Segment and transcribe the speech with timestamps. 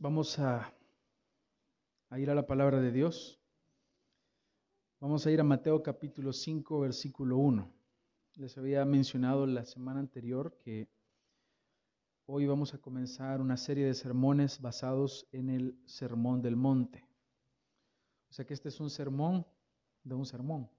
[0.00, 0.74] vamos a,
[2.16, 3.38] ir a la palabra de Dios.
[4.98, 7.70] Vamos a ir a Mateo capítulo 5, versículo 1.
[8.36, 10.88] Les había mencionado la semana anterior que
[12.24, 17.06] hoy vamos a comenzar una serie de sermones basados en el Sermón del Monte.
[18.30, 19.46] O sea que este es un sermón
[20.02, 20.70] de un sermón.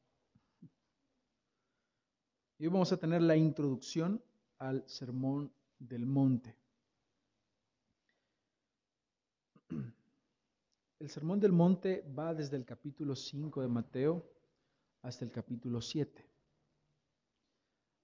[2.57, 4.23] Y hoy vamos a tener la introducción
[4.57, 6.60] al Sermón del Monte.
[10.99, 14.29] El Sermón del Monte va desde el capítulo 5 de Mateo
[15.01, 16.25] hasta el capítulo 7.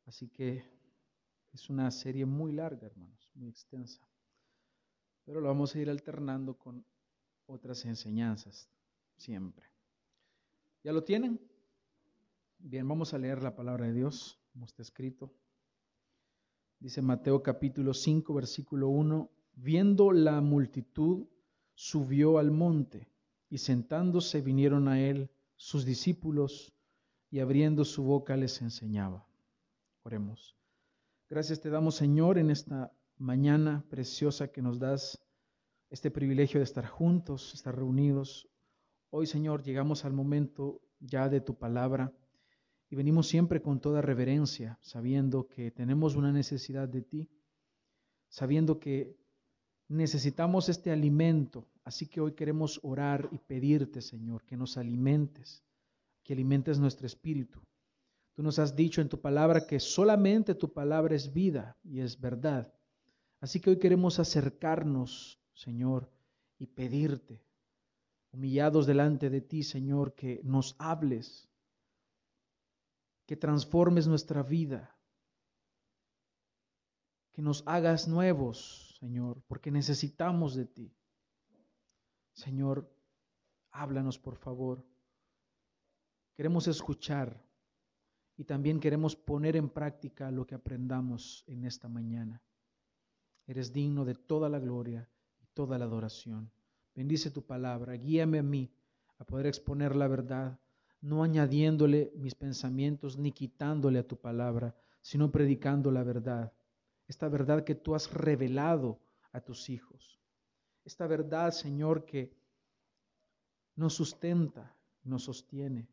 [0.06, 0.64] Así que
[1.54, 4.02] es una serie muy larga, hermanos, muy extensa.
[5.26, 6.86] Pero lo vamos a ir alternando con
[7.46, 8.70] otras enseñanzas
[9.18, 9.66] siempre.
[10.84, 11.40] ¿Ya lo tienen?
[12.60, 15.34] Bien, vamos a leer la palabra de Dios, como está escrito.
[16.80, 21.28] Dice Mateo capítulo 5, versículo 1, viendo la multitud,
[21.78, 23.08] subió al monte
[23.50, 26.74] y sentándose vinieron a él sus discípulos
[27.30, 29.28] y abriendo su boca les enseñaba.
[30.02, 30.58] Oremos.
[31.30, 35.24] Gracias te damos Señor en esta mañana preciosa que nos das
[35.92, 38.50] este privilegio de estar juntos, estar reunidos.
[39.12, 42.12] Hoy Señor llegamos al momento ya de tu palabra
[42.90, 47.30] y venimos siempre con toda reverencia, sabiendo que tenemos una necesidad de ti,
[48.30, 49.16] sabiendo que
[49.88, 51.68] necesitamos este alimento.
[51.84, 55.64] Así que hoy queremos orar y pedirte, Señor, que nos alimentes,
[56.24, 57.60] que alimentes nuestro espíritu.
[58.34, 62.20] Tú nos has dicho en tu palabra que solamente tu palabra es vida y es
[62.20, 62.72] verdad.
[63.40, 66.12] Así que hoy queremos acercarnos, Señor,
[66.60, 67.42] y pedirte,
[68.32, 71.48] humillados delante de ti, Señor, que nos hables,
[73.26, 74.96] que transformes nuestra vida,
[77.32, 80.92] que nos hagas nuevos, Señor, porque necesitamos de ti.
[82.34, 82.92] Señor,
[83.72, 84.84] háblanos por favor.
[86.36, 87.40] Queremos escuchar
[88.38, 92.42] y también queremos poner en práctica lo que aprendamos en esta mañana.
[93.46, 95.08] Eres digno de toda la gloria
[95.40, 96.52] y toda la adoración.
[96.96, 98.72] Bendice tu palabra, guíame a mí
[99.20, 100.60] a poder exponer la verdad,
[101.02, 106.52] no añadiéndole mis pensamientos ni quitándole a tu palabra, sino predicando la verdad
[107.08, 109.00] esta verdad que tú has revelado
[109.32, 110.20] a tus hijos.
[110.84, 112.36] Esta verdad, Señor, que
[113.76, 115.88] nos sustenta, nos sostiene.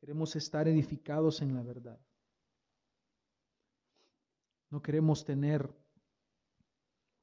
[0.00, 1.98] Queremos estar edificados en la verdad.
[4.70, 5.68] No queremos tener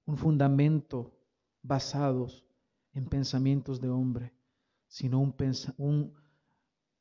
[0.05, 1.11] un fundamento
[1.61, 2.45] basados
[2.93, 4.33] en pensamientos de hombre,
[4.87, 5.35] sino un,
[5.77, 6.13] un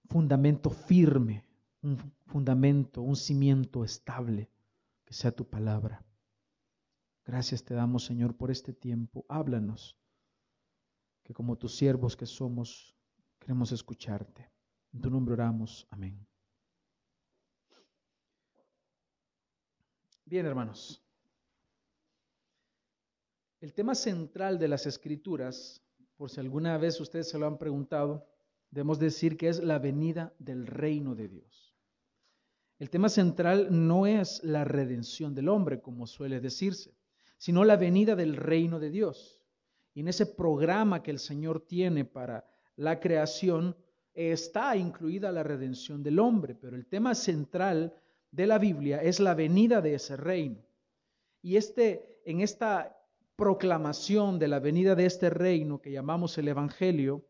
[0.09, 1.45] fundamento firme,
[1.83, 4.51] un fundamento, un cimiento estable
[5.07, 6.05] que sea tu palabra.
[7.25, 9.25] Gracias te damos, Señor, por este tiempo.
[9.29, 9.97] Háblanos,
[11.23, 12.95] que como tus siervos que somos,
[13.39, 14.51] queremos escucharte.
[14.93, 15.87] En tu nombre oramos.
[15.91, 16.27] Amén.
[20.25, 21.03] Bien, hermanos.
[23.61, 25.83] El tema central de las escrituras,
[26.17, 28.29] por si alguna vez ustedes se lo han preguntado,
[28.71, 31.66] debemos decir que es la venida del reino de Dios.
[32.79, 36.95] El tema central no es la redención del hombre, como suele decirse,
[37.39, 39.43] sino la venida del reino de Dios.
[39.95, 42.45] Y en ese programa que el Señor tiene para
[42.77, 43.77] la creación
[44.13, 47.95] está incluida la redención del hombre, pero el tema central
[48.31, 50.63] de la Biblia es la venida de ese reino.
[51.41, 52.99] Y este, en esta
[53.37, 57.27] proclamación de la venida de este reino que llamamos el Evangelio,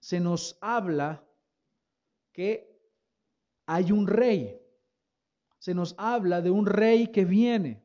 [0.00, 1.24] se nos habla
[2.32, 2.78] que
[3.66, 4.60] hay un rey,
[5.58, 7.82] se nos habla de un rey que viene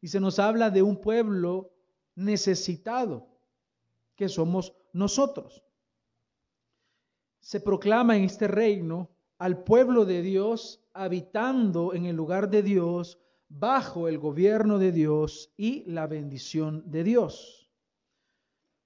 [0.00, 1.72] y se nos habla de un pueblo
[2.14, 3.28] necesitado,
[4.16, 5.64] que somos nosotros.
[7.40, 13.18] Se proclama en este reino al pueblo de Dios habitando en el lugar de Dios,
[13.48, 17.70] bajo el gobierno de Dios y la bendición de Dios.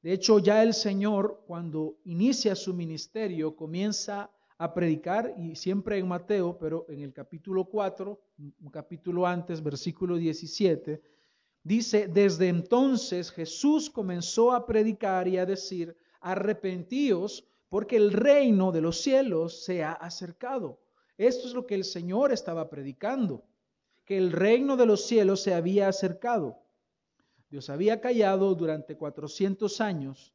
[0.02, 6.08] De hecho, ya el Señor, cuando inicia su ministerio, comienza a predicar, y siempre en
[6.08, 11.02] Mateo, pero en el capítulo 4, un capítulo antes, versículo 17,
[11.62, 18.80] dice, desde entonces Jesús comenzó a predicar y a decir, arrepentíos porque el reino de
[18.80, 20.80] los cielos se ha acercado.
[21.18, 23.44] Esto es lo que el Señor estaba predicando,
[24.04, 26.62] que el reino de los cielos se había acercado.
[27.50, 30.34] Dios había callado durante 400 años,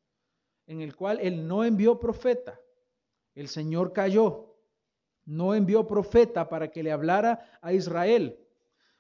[0.68, 2.61] en el cual Él no envió profeta,
[3.42, 4.56] el Señor cayó,
[5.26, 8.38] no envió profeta para que le hablara a Israel.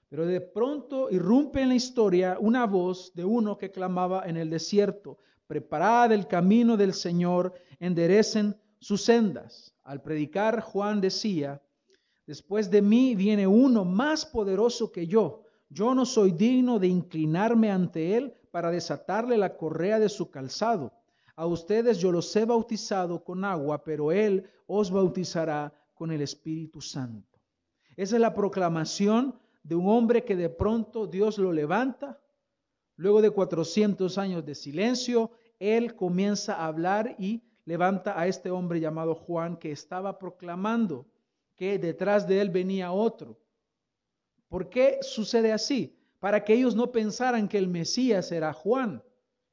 [0.09, 4.49] Pero de pronto irrumpe en la historia una voz de uno que clamaba en el
[4.49, 9.73] desierto, preparad el camino del Señor, enderecen sus sendas.
[9.83, 11.61] Al predicar, Juan decía,
[12.25, 15.43] después de mí viene uno más poderoso que yo.
[15.69, 20.91] Yo no soy digno de inclinarme ante él para desatarle la correa de su calzado.
[21.41, 26.81] A ustedes yo los he bautizado con agua, pero él os bautizará con el Espíritu
[26.81, 27.39] Santo.
[27.97, 32.21] Esa es la proclamación de un hombre que de pronto Dios lo levanta.
[32.95, 38.79] Luego de 400 años de silencio, él comienza a hablar y levanta a este hombre
[38.79, 41.07] llamado Juan que estaba proclamando
[41.55, 43.39] que detrás de él venía otro.
[44.47, 45.97] ¿Por qué sucede así?
[46.19, 49.01] Para que ellos no pensaran que el Mesías era Juan.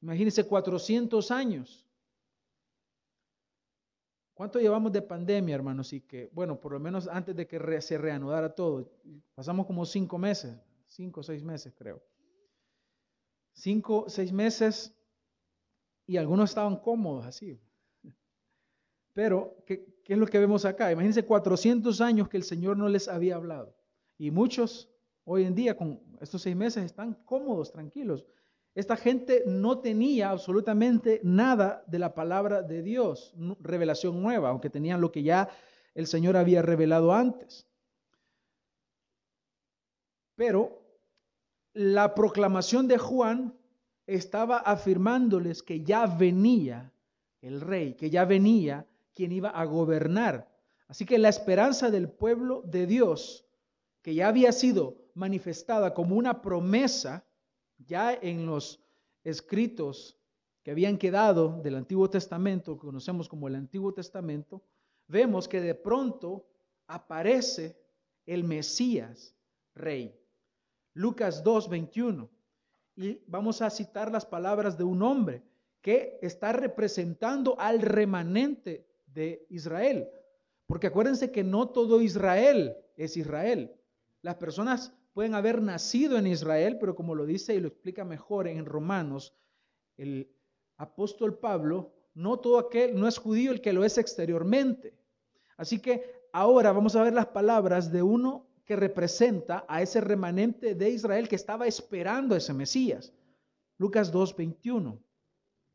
[0.01, 1.85] Imagínense 400 años.
[4.33, 5.91] ¿Cuánto llevamos de pandemia, hermanos?
[5.91, 8.89] Y que, bueno, por lo menos antes de que se reanudara todo,
[9.35, 10.55] pasamos como cinco meses,
[10.87, 12.01] cinco o seis meses creo.
[13.51, 14.95] Cinco, seis meses
[16.07, 17.59] y algunos estaban cómodos así.
[19.11, 20.89] Pero, ¿qué, ¿qué, es lo que vemos acá?
[20.89, 23.75] Imagínense 400 años que el Señor no les había hablado.
[24.17, 24.89] Y muchos
[25.25, 28.25] hoy en día con estos seis meses están cómodos, tranquilos.
[28.79, 35.01] Esta gente no tenía absolutamente nada de la palabra de Dios, revelación nueva, aunque tenían
[35.01, 35.49] lo que ya
[35.95, 37.67] el Señor había revelado antes.
[40.35, 40.81] Pero
[41.73, 43.53] la proclamación de Juan
[44.07, 46.93] estaba afirmándoles que ya venía
[47.41, 50.47] el rey, que ya venía quien iba a gobernar.
[50.87, 53.45] Así que la esperanza del pueblo de Dios,
[54.01, 57.25] que ya había sido manifestada como una promesa,
[57.79, 58.79] ya en los
[59.23, 60.17] escritos
[60.63, 64.61] que habían quedado del Antiguo Testamento, que conocemos como el Antiguo Testamento,
[65.07, 66.45] vemos que de pronto
[66.87, 67.77] aparece
[68.25, 69.35] el Mesías,
[69.73, 70.15] rey.
[70.93, 72.29] Lucas 2, 21.
[72.95, 75.43] Y vamos a citar las palabras de un hombre
[75.81, 80.09] que está representando al remanente de Israel.
[80.67, 83.73] Porque acuérdense que no todo Israel es Israel.
[84.21, 88.47] Las personas pueden haber nacido en Israel, pero como lo dice y lo explica mejor
[88.47, 89.35] en Romanos,
[89.97, 90.31] el
[90.77, 94.97] apóstol Pablo, no todo aquel, no es judío el que lo es exteriormente.
[95.57, 100.75] Así que ahora vamos a ver las palabras de uno que representa a ese remanente
[100.75, 103.13] de Israel que estaba esperando a ese Mesías.
[103.77, 105.01] Lucas 2, 21,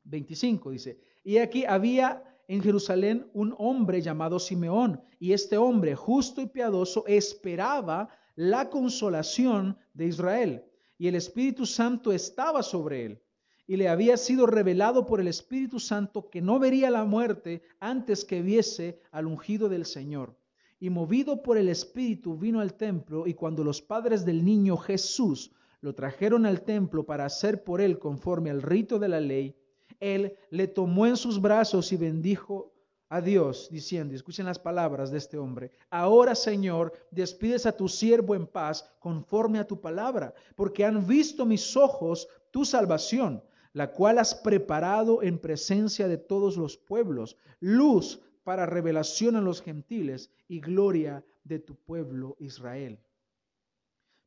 [0.05, 6.41] 25 dice, y aquí había en Jerusalén un hombre llamado Simeón, y este hombre justo
[6.41, 10.65] y piadoso esperaba la consolación de Israel.
[10.99, 13.23] Y el Espíritu Santo estaba sobre él.
[13.67, 18.25] Y le había sido revelado por el Espíritu Santo que no vería la muerte antes
[18.25, 20.37] que viese al ungido del Señor.
[20.79, 25.53] Y movido por el Espíritu vino al templo y cuando los padres del niño Jesús
[25.81, 29.57] lo trajeron al templo para hacer por él conforme al rito de la ley,
[30.01, 32.74] él le tomó en sus brazos y bendijo
[33.15, 38.35] a Dios diciendo, escuchen las palabras de este hombre, ahora Señor, despides a tu siervo
[38.35, 43.41] en paz conforme a tu palabra, porque han visto mis ojos tu salvación,
[43.73, 49.63] la cual has preparado en presencia de todos los pueblos, luz para revelación a los
[49.63, 52.99] gentiles y gloria de tu pueblo Israel.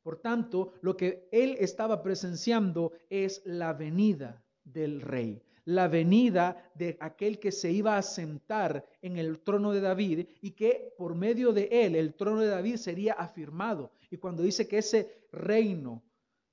[0.01, 6.95] Por tanto, lo que él estaba presenciando es la venida del rey la venida de
[7.01, 11.51] aquel que se iba a sentar en el trono de David y que por medio
[11.51, 13.91] de él el trono de David sería afirmado.
[14.09, 16.01] Y cuando dice que ese reino,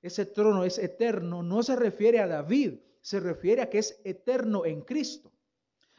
[0.01, 4.65] ese trono es eterno, no se refiere a David, se refiere a que es eterno
[4.65, 5.31] en Cristo.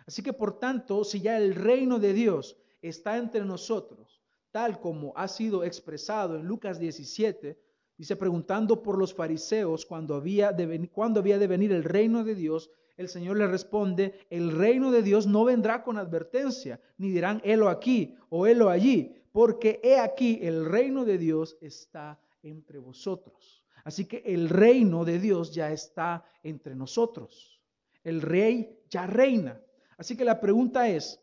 [0.07, 4.21] Así que por tanto, si ya el reino de Dios está entre nosotros,
[4.51, 7.59] tal como ha sido expresado en Lucas 17,
[7.97, 12.35] dice preguntando por los fariseos cuando había de, cuando había de venir el reino de
[12.35, 17.43] Dios, el Señor le responde, el reino de Dios no vendrá con advertencia, ni dirán,
[17.45, 23.65] helo aquí o helo allí, porque he aquí, el reino de Dios está entre vosotros.
[23.85, 27.61] Así que el reino de Dios ya está entre nosotros.
[28.03, 29.61] El rey ya reina.
[29.99, 31.23] Así que la pregunta es,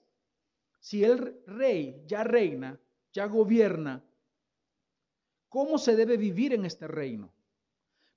[0.79, 2.79] si el rey ya reina,
[3.11, 4.03] ya gobierna,
[5.49, 7.33] ¿cómo se debe vivir en este reino?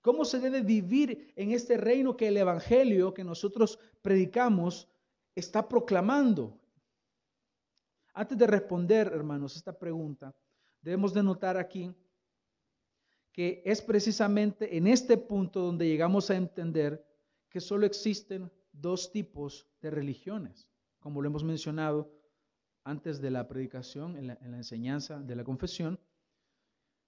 [0.07, 4.89] ¿Cómo se debe vivir en este reino que el Evangelio que nosotros predicamos
[5.35, 6.57] está proclamando?
[8.15, 10.33] Antes de responder, hermanos, esta pregunta,
[10.81, 11.93] debemos de notar aquí
[13.33, 17.05] que es precisamente en este punto donde llegamos a entender
[17.51, 20.69] que solo existen dos tipos de religiones,
[21.01, 22.13] como lo hemos mencionado
[22.85, 25.99] antes de la predicación, en la, en la enseñanza de la confesión.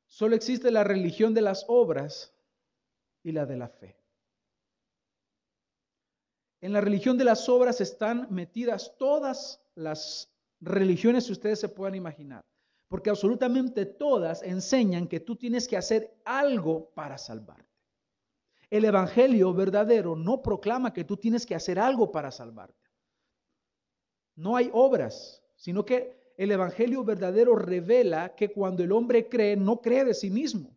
[0.08, 2.34] solo existe la religión de las obras
[3.22, 3.96] y la de la fe.
[6.60, 11.94] En la religión de las obras están metidas todas las religiones que ustedes se puedan
[11.94, 12.44] imaginar,
[12.88, 17.68] porque absolutamente todas enseñan que tú tienes que hacer algo para salvarte.
[18.70, 22.90] El Evangelio verdadero no proclama que tú tienes que hacer algo para salvarte.
[24.34, 29.80] No hay obras, sino que el Evangelio verdadero revela que cuando el hombre cree, no
[29.80, 30.76] cree de sí mismo,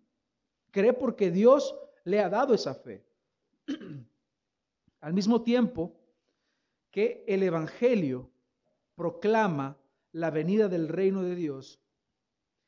[0.72, 3.06] cree porque Dios le ha dado esa fe.
[5.02, 5.96] Al mismo tiempo
[6.92, 8.30] que el Evangelio
[8.96, 9.78] proclama
[10.12, 11.82] la venida del reino de Dios,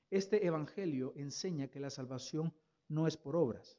[0.09, 2.53] este Evangelio enseña que la salvación
[2.87, 3.77] no es por obras,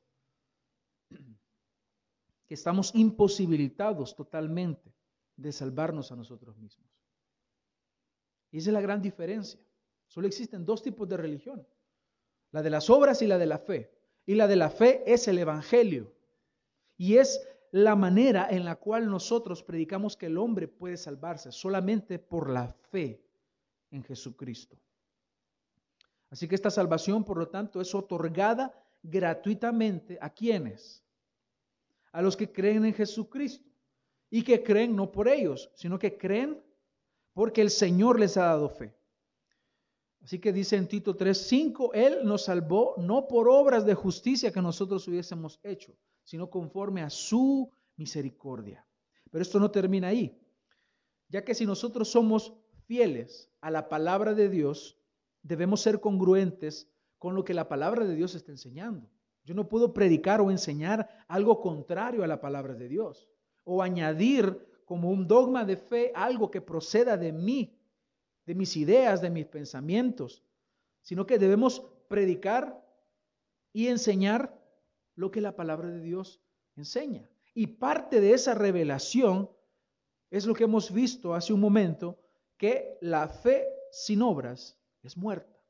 [2.47, 4.95] que estamos imposibilitados totalmente
[5.37, 6.89] de salvarnos a nosotros mismos.
[8.51, 9.61] Y esa es la gran diferencia.
[10.07, 11.67] Solo existen dos tipos de religión,
[12.53, 13.93] la de las obras y la de la fe.
[14.27, 16.13] Y la de la fe es el Evangelio.
[16.97, 22.19] Y es la manera en la cual nosotros predicamos que el hombre puede salvarse solamente
[22.19, 23.21] por la fe
[23.91, 24.79] en Jesucristo.
[26.31, 31.05] Así que esta salvación, por lo tanto, es otorgada gratuitamente a quienes?
[32.13, 33.69] A los que creen en Jesucristo
[34.31, 36.63] y que creen no por ellos, sino que creen
[37.33, 38.95] porque el Señor les ha dado fe.
[40.25, 44.63] Así que dice en Tito 3:5, Él nos salvó no por obras de justicia que
[44.63, 48.87] nosotros hubiésemos hecho, sino conforme a su misericordia.
[49.31, 50.41] Pero esto no termina ahí,
[51.29, 52.55] ya que si nosotros somos
[52.87, 54.99] fieles a la palabra de Dios,
[55.43, 59.11] debemos ser congruentes con lo que la palabra de Dios está enseñando.
[59.45, 63.29] Yo no puedo predicar o enseñar algo contrario a la palabra de Dios,
[63.63, 67.74] o añadir como un dogma de fe algo que proceda de mí,
[68.47, 70.43] de mis ideas, de mis pensamientos,
[71.03, 72.83] sino que debemos predicar
[73.73, 74.61] y enseñar
[75.15, 76.41] lo que la palabra de Dios
[76.77, 77.29] enseña.
[77.55, 79.51] Y parte de esa revelación
[80.31, 82.19] es lo que hemos visto hace un momento,
[82.57, 85.61] que la fe sin obras es muerta,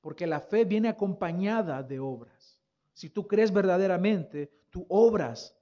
[0.00, 2.60] porque la fe viene acompañada de obras.
[2.92, 5.56] Si tú crees verdaderamente, tú obras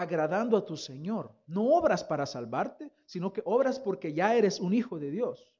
[0.00, 1.32] agradando a tu Señor.
[1.46, 5.52] No obras para salvarte, sino que obras porque ya eres un hijo de Dios.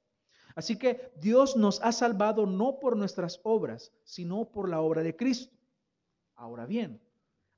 [0.54, 5.14] Así que Dios nos ha salvado no por nuestras obras, sino por la obra de
[5.14, 5.54] Cristo.
[6.36, 7.00] Ahora bien,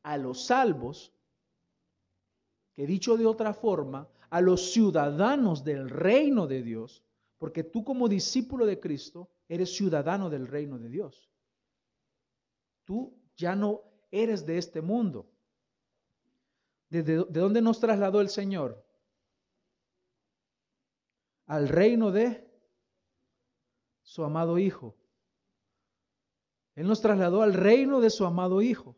[0.03, 1.12] a los salvos,
[2.75, 7.05] que dicho de otra forma, a los ciudadanos del reino de Dios,
[7.39, 11.31] porque tú como discípulo de Cristo eres ciudadano del reino de Dios.
[12.85, 15.32] Tú ya no eres de este mundo.
[16.93, 18.85] ¿De, dónde nos trasladó el Señor?
[21.47, 22.47] Al reino de
[24.03, 24.95] su amado Hijo.
[26.75, 28.95] Él nos trasladó al reino de su amado Hijo.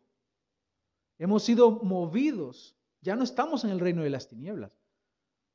[1.19, 2.77] Hemos sido movidos.
[3.01, 4.73] Ya no estamos en el reino de las tinieblas.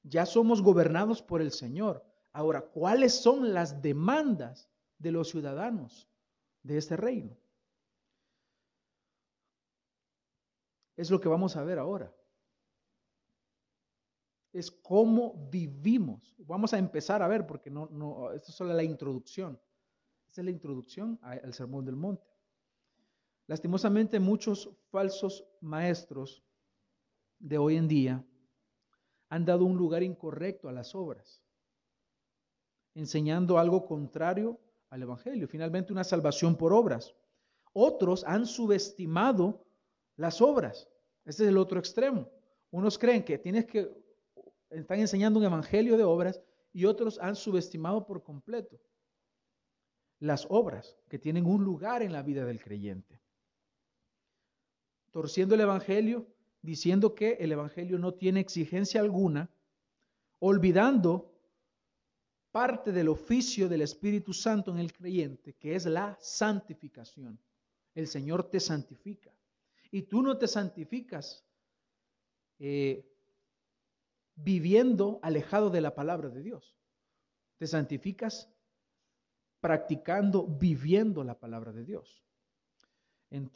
[0.03, 2.05] Ya somos gobernados por el Señor.
[2.31, 6.08] Ahora, ¿cuáles son las demandas de los ciudadanos
[6.63, 7.38] de este reino?
[10.96, 12.15] Es lo que vamos a ver ahora.
[14.51, 16.35] Es cómo vivimos.
[16.39, 19.59] Vamos a empezar a ver, porque no, no, esto es solo la introducción.
[20.27, 22.27] Esta es la introducción al Sermón del Monte.
[23.47, 26.43] Lastimosamente muchos falsos maestros
[27.39, 28.23] de hoy en día
[29.29, 31.43] han dado un lugar incorrecto a las obras,
[32.93, 37.15] enseñando algo contrario al Evangelio, finalmente una salvación por obras.
[37.73, 39.65] Otros han subestimado
[40.15, 40.87] las obras.
[41.25, 42.29] Este es el otro extremo.
[42.71, 43.91] Unos creen que tienes que,
[44.69, 46.41] están enseñando un Evangelio de obras
[46.73, 48.79] y otros han subestimado por completo
[50.19, 53.19] las obras que tienen un lugar en la vida del creyente
[55.11, 56.27] torciendo el Evangelio,
[56.61, 59.49] diciendo que el Evangelio no tiene exigencia alguna,
[60.39, 61.33] olvidando
[62.51, 67.39] parte del oficio del Espíritu Santo en el creyente, que es la santificación.
[67.93, 69.31] El Señor te santifica.
[69.91, 71.43] Y tú no te santificas
[72.59, 73.05] eh,
[74.43, 76.77] viviendo alejado de la palabra de Dios.
[77.58, 78.50] Te santificas
[79.60, 82.24] practicando, viviendo la palabra de Dios
[83.31, 83.50] en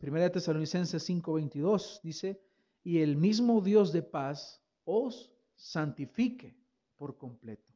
[0.00, 2.40] Primera de Tesalonicenses 5:22 dice,
[2.84, 6.56] y el mismo Dios de paz os santifique
[6.96, 7.72] por completo.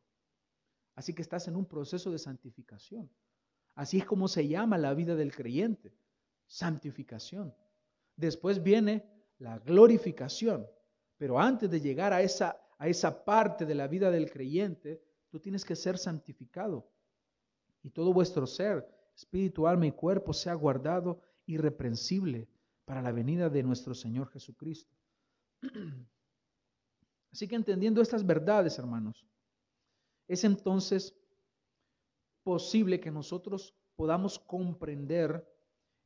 [0.94, 3.10] Así que estás en un proceso de santificación.
[3.74, 5.96] Así es como se llama la vida del creyente,
[6.46, 7.54] santificación.
[8.16, 9.04] Después viene
[9.38, 10.66] la glorificación,
[11.22, 15.38] pero antes de llegar a esa, a esa parte de la vida del creyente, tú
[15.38, 16.90] tienes que ser santificado.
[17.84, 22.48] Y todo vuestro ser espíritu, alma y cuerpo sea guardado irreprensible
[22.84, 24.96] para la venida de nuestro Señor Jesucristo.
[27.30, 29.24] Así que entendiendo estas verdades, hermanos,
[30.26, 31.14] es entonces
[32.42, 35.48] posible que nosotros podamos comprender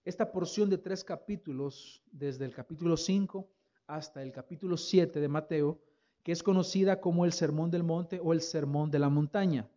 [0.05, 3.49] esta porción de tres capítulos, desde el capítulo 5
[3.87, 5.81] hasta el capítulo 7 de Mateo,
[6.23, 9.69] que es conocida como el Sermón del Monte o el Sermón de la Montaña.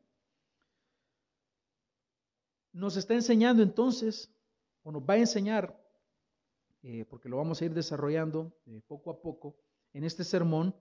[2.72, 4.32] Nos está enseñando entonces,
[4.84, 5.80] o nos va a enseñar,
[6.82, 9.56] eh, porque lo vamos a ir desarrollando eh, poco a poco
[9.94, 10.76] en este sermón,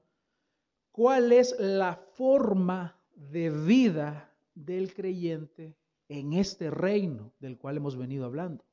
[0.92, 5.76] cuál es la forma de vida del creyente
[6.08, 8.68] en este reino del cual hemos venido hablando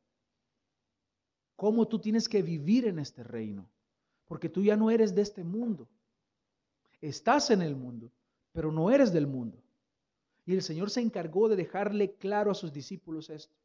[1.56, 3.70] cómo tú tienes que vivir en este reino,
[4.28, 5.88] porque tú ya no eres de este mundo.
[7.02, 8.12] Estás en el mundo,
[8.52, 9.62] pero no eres del mundo.
[10.46, 13.56] Y el Señor se encargó de dejarle claro a sus discípulos esto.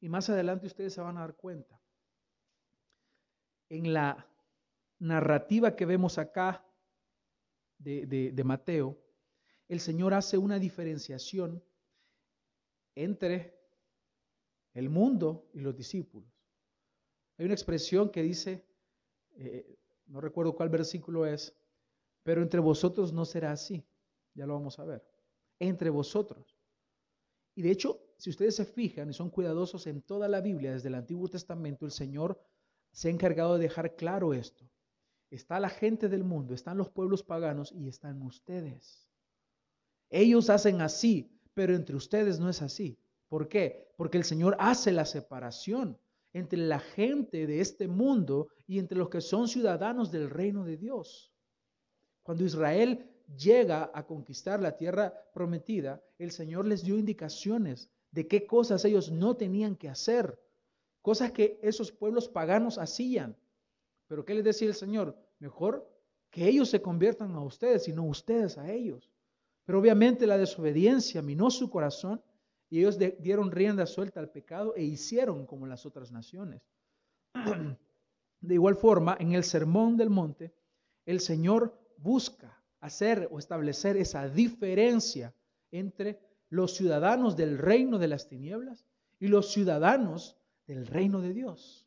[0.00, 1.80] Y más adelante ustedes se van a dar cuenta.
[3.68, 4.26] En la
[4.98, 6.64] narrativa que vemos acá
[7.78, 8.98] de, de Mateo,
[9.68, 11.62] el Señor hace una diferenciación
[12.94, 13.58] entre
[14.74, 16.28] el mundo y los discípulos.
[17.38, 18.66] Hay una expresión que dice,
[19.36, 21.54] eh, no recuerdo cuál versículo es,
[22.22, 23.86] pero entre vosotros no será así.
[24.34, 25.04] Ya lo vamos a ver.
[25.58, 26.56] Entre vosotros.
[27.54, 30.88] Y de hecho, si ustedes se fijan y son cuidadosos en toda la Biblia, desde
[30.88, 32.40] el Antiguo Testamento, el Señor
[32.92, 34.68] se ha encargado de dejar claro esto.
[35.30, 39.08] Está la gente del mundo, están los pueblos paganos y están ustedes.
[40.10, 42.98] Ellos hacen así, pero entre ustedes no es así.
[43.28, 43.92] ¿Por qué?
[43.96, 45.98] Porque el Señor hace la separación
[46.32, 50.76] entre la gente de este mundo y entre los que son ciudadanos del reino de
[50.76, 51.32] Dios.
[52.22, 58.46] Cuando Israel llega a conquistar la tierra prometida, el Señor les dio indicaciones de qué
[58.46, 60.38] cosas ellos no tenían que hacer,
[61.02, 63.36] cosas que esos pueblos paganos hacían.
[64.06, 65.16] Pero ¿qué les decía el Señor?
[65.38, 65.88] Mejor
[66.30, 69.10] que ellos se conviertan a ustedes y no ustedes a ellos.
[69.64, 72.22] Pero obviamente la desobediencia minó su corazón
[72.70, 76.62] y ellos dieron rienda suelta al pecado e hicieron como las otras naciones.
[78.40, 80.54] De igual forma, en el Sermón del Monte,
[81.04, 85.34] el Señor busca hacer o establecer esa diferencia
[85.72, 88.86] entre los ciudadanos del reino de las tinieblas
[89.18, 91.86] y los ciudadanos del reino de Dios.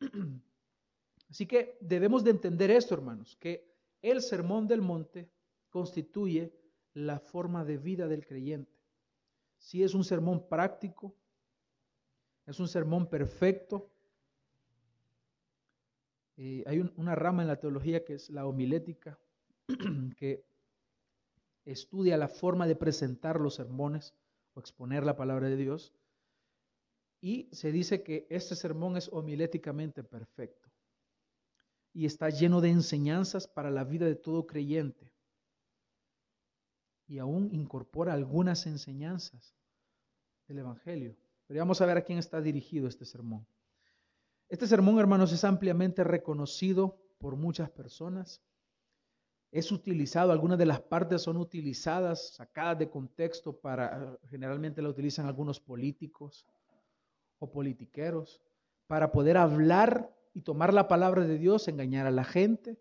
[1.30, 5.30] Así que debemos de entender esto, hermanos, que el Sermón del Monte
[5.70, 6.54] constituye
[6.94, 8.77] la forma de vida del creyente.
[9.58, 11.14] Si es un sermón práctico,
[12.46, 13.90] es un sermón perfecto.
[16.36, 19.18] Eh, hay una rama en la teología que es la homilética,
[20.16, 20.44] que
[21.64, 24.14] estudia la forma de presentar los sermones
[24.54, 25.92] o exponer la palabra de Dios.
[27.20, 30.70] Y se dice que este sermón es homiléticamente perfecto
[31.92, 35.12] y está lleno de enseñanzas para la vida de todo creyente
[37.08, 39.54] y aún incorpora algunas enseñanzas
[40.46, 41.16] del Evangelio.
[41.46, 43.46] Pero vamos a ver a quién está dirigido este sermón.
[44.48, 48.42] Este sermón, hermanos, es ampliamente reconocido por muchas personas.
[49.50, 55.26] Es utilizado, algunas de las partes son utilizadas, sacadas de contexto para, generalmente la utilizan
[55.26, 56.46] algunos políticos
[57.38, 58.42] o politiqueros,
[58.86, 62.78] para poder hablar y tomar la palabra de Dios, engañar a la gente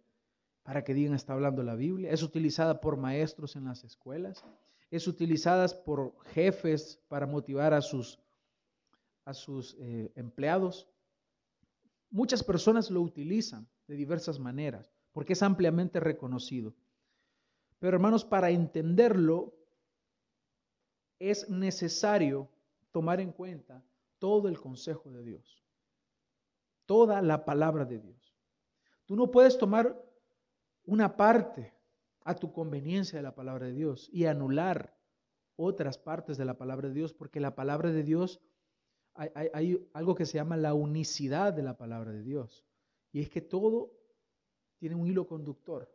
[0.68, 2.12] para que digan está hablando la Biblia.
[2.12, 4.44] Es utilizada por maestros en las escuelas.
[4.92, 8.20] Es utilizada por jefes para motivar a sus,
[9.24, 10.90] a sus eh, empleados.
[12.10, 16.76] Muchas personas lo utilizan de diversas maneras porque es ampliamente reconocido.
[17.80, 19.54] Pero hermanos, para entenderlo
[21.18, 22.50] es necesario
[22.92, 23.86] tomar en cuenta
[24.20, 25.64] todo el consejo de Dios,
[26.86, 28.36] toda la palabra de Dios.
[29.06, 30.07] Tú no puedes tomar
[30.88, 31.74] una parte
[32.24, 34.98] a tu conveniencia de la palabra de Dios y anular
[35.56, 38.42] otras partes de la palabra de Dios, porque la palabra de Dios,
[39.14, 42.66] hay, algo que se llama la unicidad de la palabra de Dios,
[43.12, 43.92] y es que todo
[44.78, 45.94] tiene un hilo conductor.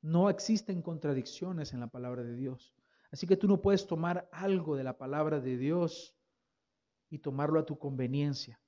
[0.00, 2.74] No existen contradicciones en la palabra de Dios.
[3.10, 6.14] Así que tú no puedes tomar algo de la palabra de Dios
[7.08, 8.60] y tomarlo a tu conveniencia.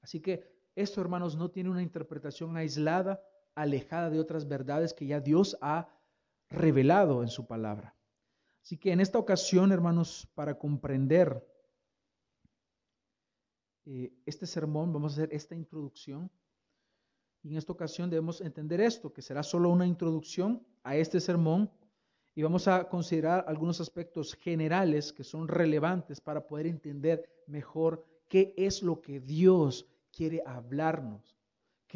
[0.00, 3.22] Así que esto, hermanos, no tiene una interpretación aislada
[3.56, 5.88] alejada de otras verdades que ya Dios ha
[6.48, 7.96] revelado en su palabra.
[8.62, 11.44] Así que en esta ocasión, hermanos, para comprender
[13.84, 16.30] eh, este sermón, vamos a hacer esta introducción.
[17.42, 21.70] Y en esta ocasión debemos entender esto, que será solo una introducción a este sermón
[22.34, 28.52] y vamos a considerar algunos aspectos generales que son relevantes para poder entender mejor qué
[28.56, 31.35] es lo que Dios quiere hablarnos,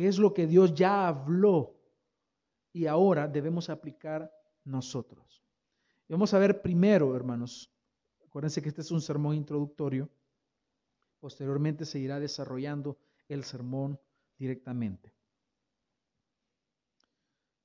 [0.07, 1.77] es lo que Dios ya habló
[2.73, 4.33] y ahora debemos aplicar
[4.65, 5.43] nosotros.
[6.09, 7.73] Y vamos a ver primero, hermanos,
[8.25, 10.09] acuérdense que este es un sermón introductorio,
[11.19, 14.01] posteriormente se irá desarrollando el sermón
[14.39, 15.13] directamente.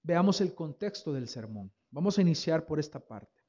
[0.03, 1.71] Veamos el contexto del sermón.
[1.89, 3.41] Vamos a iniciar por esta parte.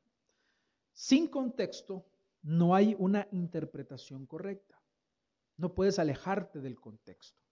[0.92, 2.07] Sin contexto
[2.42, 4.81] no hay una interpretación correcta.
[5.59, 7.46] No puedes alejarte del contexto.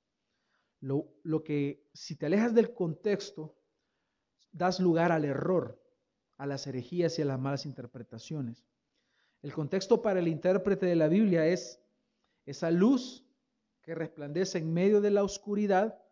[0.85, 3.57] Lo, lo, que, si te alejas del contexto,
[4.53, 5.83] das lugar al error,
[6.37, 8.66] a las herejías y a las malas interpretaciones.
[9.40, 11.81] El contexto para el intérprete de la Biblia es
[12.44, 13.25] esa luz
[13.81, 16.03] que resplandece en medio de la oscuridad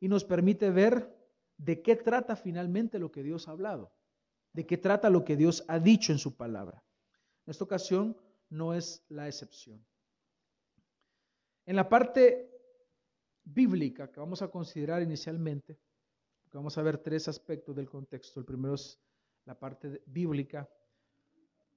[0.00, 1.14] y nos permite ver
[1.58, 3.92] de qué trata finalmente lo que Dios ha hablado,
[4.54, 6.82] de qué trata lo que Dios ha dicho en su palabra.
[7.44, 8.16] En esta ocasión
[8.48, 9.84] no es la excepción.
[11.66, 12.48] En la parte
[13.44, 15.78] bíblica que vamos a considerar inicialmente,
[16.52, 18.40] vamos a ver tres aspectos del contexto.
[18.40, 19.00] El primero es
[19.44, 20.68] la parte bíblica.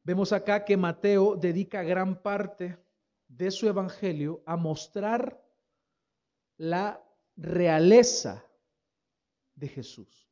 [0.04, 2.78] Vemos acá que Mateo dedica gran parte
[3.28, 5.44] de su evangelio a mostrar
[6.58, 7.04] la
[7.36, 8.46] realeza
[9.56, 10.30] de Jesús.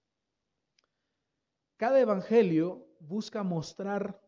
[1.78, 4.22] Cada evangelio busca mostrar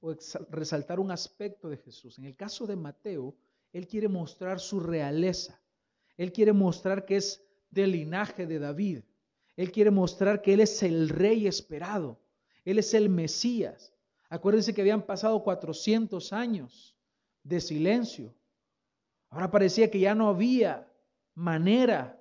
[0.00, 0.14] o
[0.50, 2.18] resaltar un aspecto de Jesús.
[2.18, 3.34] En el caso de Mateo,
[3.72, 5.60] él quiere mostrar su realeza.
[6.18, 9.04] Él quiere mostrar que es del linaje de David.
[9.56, 12.20] Él quiere mostrar que Él es el rey esperado.
[12.64, 13.94] Él es el Mesías.
[14.28, 16.94] Acuérdense que habían pasado 400 años
[17.42, 18.34] de silencio.
[19.30, 20.86] Ahora parecía que ya no había
[21.34, 22.20] manera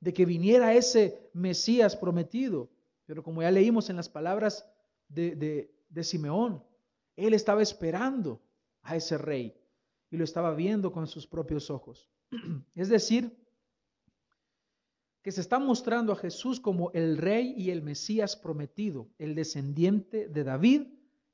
[0.00, 2.68] de que viniera ese Mesías prometido.
[3.06, 4.66] Pero como ya leímos en las palabras
[5.08, 6.62] de, de, Simeón,
[7.16, 8.42] él estaba esperando
[8.82, 9.56] a ese rey
[10.10, 12.10] y lo estaba viendo con sus propios ojos.
[12.74, 13.36] Es decir,
[15.22, 20.28] que se está mostrando a Jesús como el rey y el Mesías prometido, el descendiente
[20.28, 20.82] de David,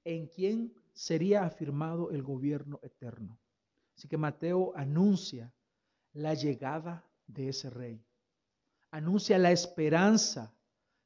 [0.05, 3.39] en quien sería afirmado el gobierno eterno.
[3.97, 5.53] Así que Mateo anuncia
[6.13, 8.05] la llegada de ese rey
[8.91, 10.53] anuncia la esperanza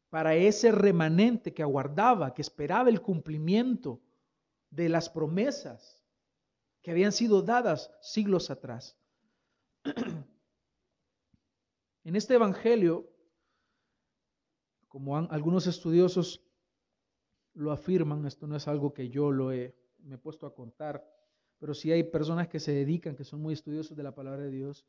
[0.08, 4.00] para ese remanente que aguardaba, que esperaba el cumplimiento
[4.70, 6.02] de las promesas
[6.82, 8.96] que habían sido dadas siglos atrás.
[12.04, 13.08] En este Evangelio,
[14.88, 16.44] como algunos estudiosos
[17.54, 21.02] lo afirman, esto no es algo que yo lo he, me he puesto a contar,
[21.58, 24.50] pero sí hay personas que se dedican, que son muy estudiosos de la palabra de
[24.50, 24.84] Dios,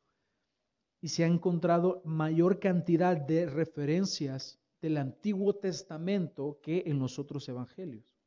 [1.00, 7.48] y se ha encontrado mayor cantidad de referencias del Antiguo Testamento que en los otros
[7.48, 8.20] evangelios,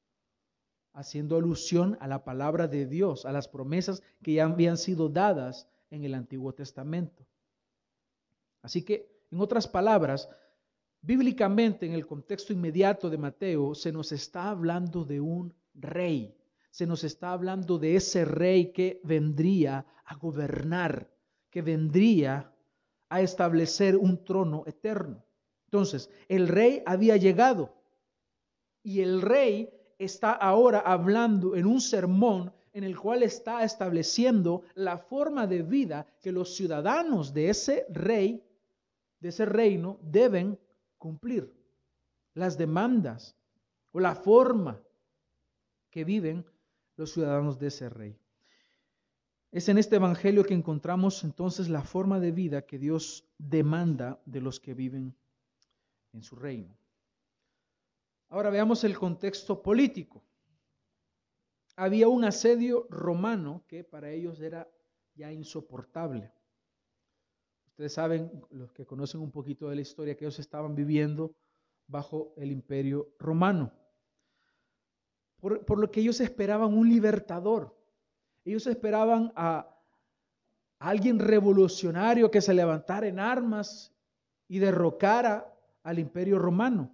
[0.92, 5.68] haciendo alusión a la palabra de Dios, a las promesas que ya habían sido dadas
[5.90, 7.26] en el Antiguo Testamento.
[8.62, 10.28] Así que, en otras palabras,
[11.00, 16.34] bíblicamente en el contexto inmediato de Mateo se nos está hablando de un rey,
[16.70, 21.10] se nos está hablando de ese rey que vendría a gobernar,
[21.50, 22.52] que vendría
[23.08, 25.24] a establecer un trono eterno.
[25.64, 27.74] Entonces, el rey había llegado
[28.82, 34.98] y el rey está ahora hablando en un sermón en el cual está estableciendo la
[34.98, 38.44] forma de vida que los ciudadanos de ese rey,
[39.20, 40.58] de ese reino, deben
[40.98, 41.54] cumplir.
[42.34, 43.36] Las demandas
[43.92, 44.80] o la forma
[45.90, 46.44] que viven
[46.96, 48.16] los ciudadanos de ese rey.
[49.50, 54.40] Es en este Evangelio que encontramos entonces la forma de vida que Dios demanda de
[54.42, 55.16] los que viven
[56.12, 56.76] en su reino.
[58.28, 60.22] Ahora veamos el contexto político.
[61.80, 64.68] Había un asedio romano que para ellos era
[65.14, 66.32] ya insoportable.
[67.68, 71.36] Ustedes saben, los que conocen un poquito de la historia, que ellos estaban viviendo
[71.86, 73.72] bajo el imperio romano.
[75.38, 77.78] Por, lo que ellos esperaban un libertador,
[78.44, 79.72] ellos esperaban a
[80.80, 83.94] alguien revolucionario que se levantara en armas
[84.48, 86.92] y derrocara al imperio romano.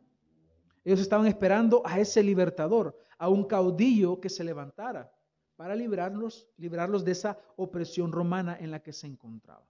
[0.84, 5.10] Ellos estaban esperando a ese libertador, a un caudillo que se levantara
[5.56, 9.66] para librarlos, librarlos de esa opresión romana en la que se encontraban.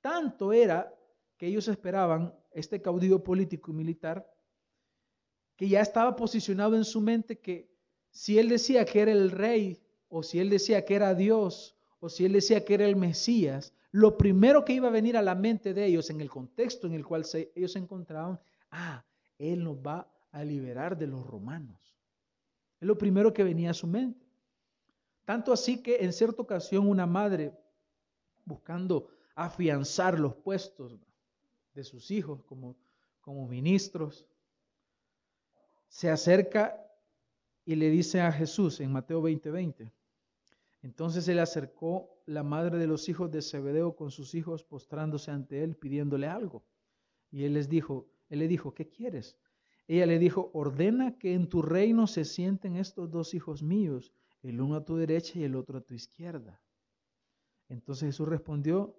[0.00, 0.94] Tanto era
[1.36, 4.30] que ellos esperaban este caudillo político y militar
[5.56, 7.70] que ya estaba posicionado en su mente que
[8.10, 12.08] si él decía que era el rey o si él decía que era Dios, o
[12.08, 15.34] si él decía que era el Mesías, lo primero que iba a venir a la
[15.34, 19.04] mente de ellos en el contexto en el cual ellos se encontraban, ah,
[19.40, 21.96] él nos va a liberar de los romanos.
[22.78, 24.24] Es lo primero que venía a su mente.
[25.24, 27.52] Tanto así que en cierta ocasión una madre,
[28.44, 30.98] buscando afianzar los puestos
[31.74, 32.76] de sus hijos como,
[33.20, 34.26] como ministros,
[35.88, 36.86] se acerca
[37.64, 39.90] y le dice a Jesús en Mateo 20:20.
[40.82, 45.30] Entonces se le acercó la madre de los hijos de Zebedeo con sus hijos postrándose
[45.30, 46.62] ante él pidiéndole algo.
[47.30, 49.36] Y él les dijo, él le dijo, ¿qué quieres?
[49.86, 54.12] Ella le dijo, ordena que en tu reino se sienten estos dos hijos míos,
[54.42, 56.62] el uno a tu derecha y el otro a tu izquierda.
[57.68, 58.96] Entonces Jesús respondió,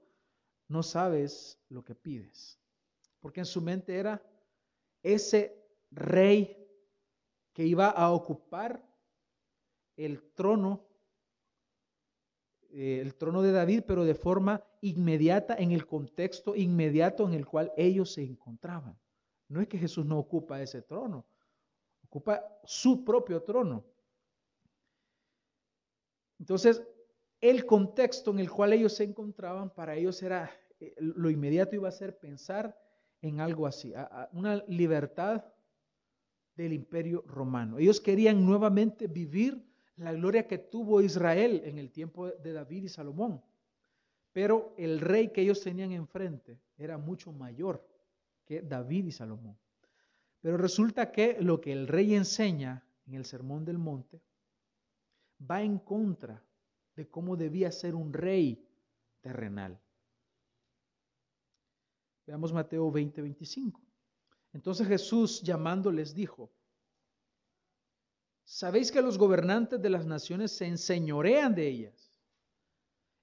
[0.67, 2.59] no sabes lo que pides.
[3.21, 4.21] Porque en su mente era
[5.01, 5.57] ese
[5.91, 6.57] rey
[7.53, 8.85] que iba a ocupar
[9.95, 10.85] el trono,
[12.69, 17.45] eh, el trono de David, pero de forma inmediata, en el contexto inmediato en el
[17.45, 18.97] cual ellos se encontraban.
[19.51, 21.25] No es que Jesús no ocupa ese trono,
[22.05, 23.83] ocupa su propio trono.
[26.39, 26.81] Entonces,
[27.41, 31.89] el contexto en el cual ellos se encontraban, para ellos era, eh, lo inmediato iba
[31.89, 32.79] a ser pensar
[33.21, 33.93] en algo así,
[34.31, 35.43] una libertad
[36.55, 37.77] del imperio romano.
[37.77, 39.61] Ellos querían nuevamente vivir
[39.97, 43.43] la gloria que tuvo Israel en el tiempo de David y Salomón.
[44.31, 47.90] Pero el rey que ellos tenían enfrente era mucho mayor
[48.51, 49.57] que David y Salomón.
[50.41, 54.21] Pero resulta que lo que el rey enseña en el Sermón del Monte
[55.49, 56.43] va en contra
[56.93, 58.61] de cómo debía ser un rey
[59.21, 59.79] terrenal.
[62.27, 63.81] Veamos Mateo 20, 25.
[64.51, 66.51] Entonces Jesús llamándoles dijo,
[68.43, 72.19] ¿sabéis que los gobernantes de las naciones se enseñorean de ellas?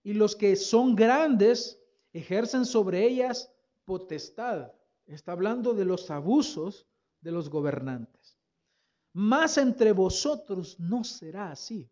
[0.02, 1.78] Y los que son grandes
[2.14, 3.52] ejercen sobre ellas
[3.84, 4.72] potestad.
[5.08, 6.86] Está hablando de los abusos
[7.20, 8.38] de los gobernantes.
[9.14, 11.90] Más entre vosotros no será así.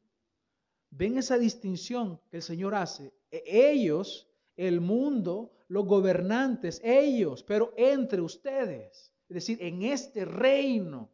[0.91, 3.13] ¿Ven esa distinción que el Señor hace?
[3.31, 9.13] E-, ellos, el mundo, los gobernantes, ellos, pero entre ustedes.
[9.29, 11.11] Es decir, en este reino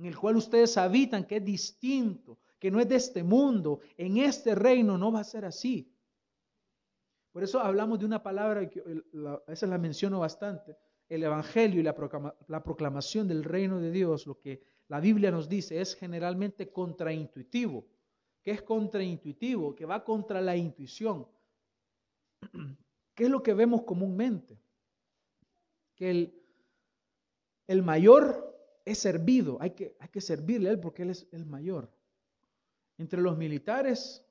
[0.00, 4.16] en el cual ustedes habitan, que es distinto, que no es de este mundo, en
[4.16, 5.94] este reino no va a ser así.
[7.32, 10.74] Por eso hablamos de una palabra que a veces la menciono bastante,
[11.10, 11.94] el Evangelio y la,
[12.46, 17.84] la proclamación del reino de Dios, lo que la Biblia nos dice es generalmente contraintuitivo.
[18.42, 19.74] ¿Qué es contraintuitivo?
[19.74, 21.26] Que va contra la intuición.
[23.14, 24.58] ¿Qué es lo que vemos comúnmente?
[25.96, 26.42] Que el,
[27.66, 31.44] el mayor es servido, hay que, hay que servirle a él porque él es el
[31.44, 31.92] mayor.
[32.98, 34.24] Entre los militares,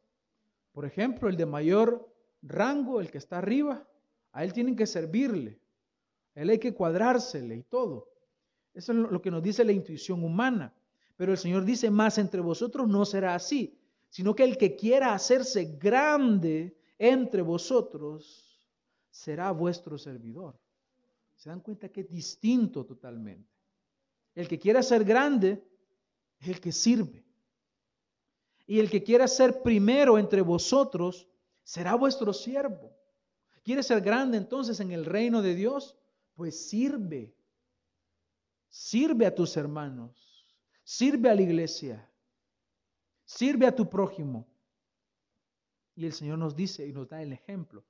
[0.72, 2.10] por ejemplo, el de mayor
[2.42, 3.86] rango, el que está arriba,
[4.32, 5.59] a él tienen que servirle,
[6.42, 8.08] él hay que cuadrársele y todo.
[8.74, 10.74] Eso es lo que nos dice la intuición humana.
[11.18, 13.78] Pero el Señor dice, más entre vosotros no será así,
[14.10, 18.66] sino que el que quiera hacerse grande entre vosotros
[19.10, 20.58] será vuestro servidor.
[21.36, 23.50] ¿Se dan cuenta que es distinto totalmente?
[24.34, 25.62] El que quiera ser grande
[26.40, 27.26] es el que sirve.
[28.66, 31.28] Y el que quiera ser primero entre vosotros
[31.64, 32.96] será vuestro siervo.
[33.62, 35.99] ¿Quieres ser grande entonces en el reino de Dios?
[36.40, 37.36] Pues sirve.
[38.70, 40.48] Sirve a tus hermanos.
[40.86, 42.10] Sirve a la iglesia.
[43.26, 44.48] Sirve a tu prójimo.
[45.96, 47.84] Y el Señor nos dice y nos da el ejemplo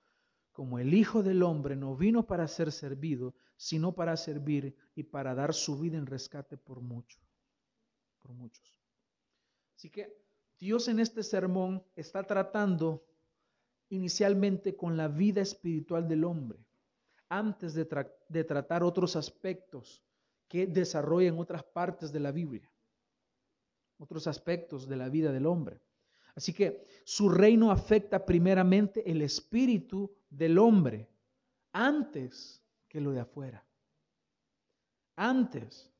[0.52, 5.36] como el Hijo del Hombre no vino para ser servido, sino para servir y para
[5.36, 7.22] dar su vida en rescate por muchos,
[8.18, 8.82] por muchos.
[9.76, 10.26] Así que
[10.58, 13.06] Dios en este sermón está tratando
[13.90, 16.66] inicialmente con la vida espiritual del hombre,
[17.30, 17.86] antes de,
[18.44, 20.04] tratar otros aspectos
[20.48, 22.70] que desarrolla en otras partes de la Biblia,
[24.00, 25.80] otros aspectos de la vida del hombre.
[26.36, 31.08] Así que su reino afecta primeramente el espíritu del hombre
[31.72, 33.66] antes que lo de afuera.
[35.16, 35.92] Antes.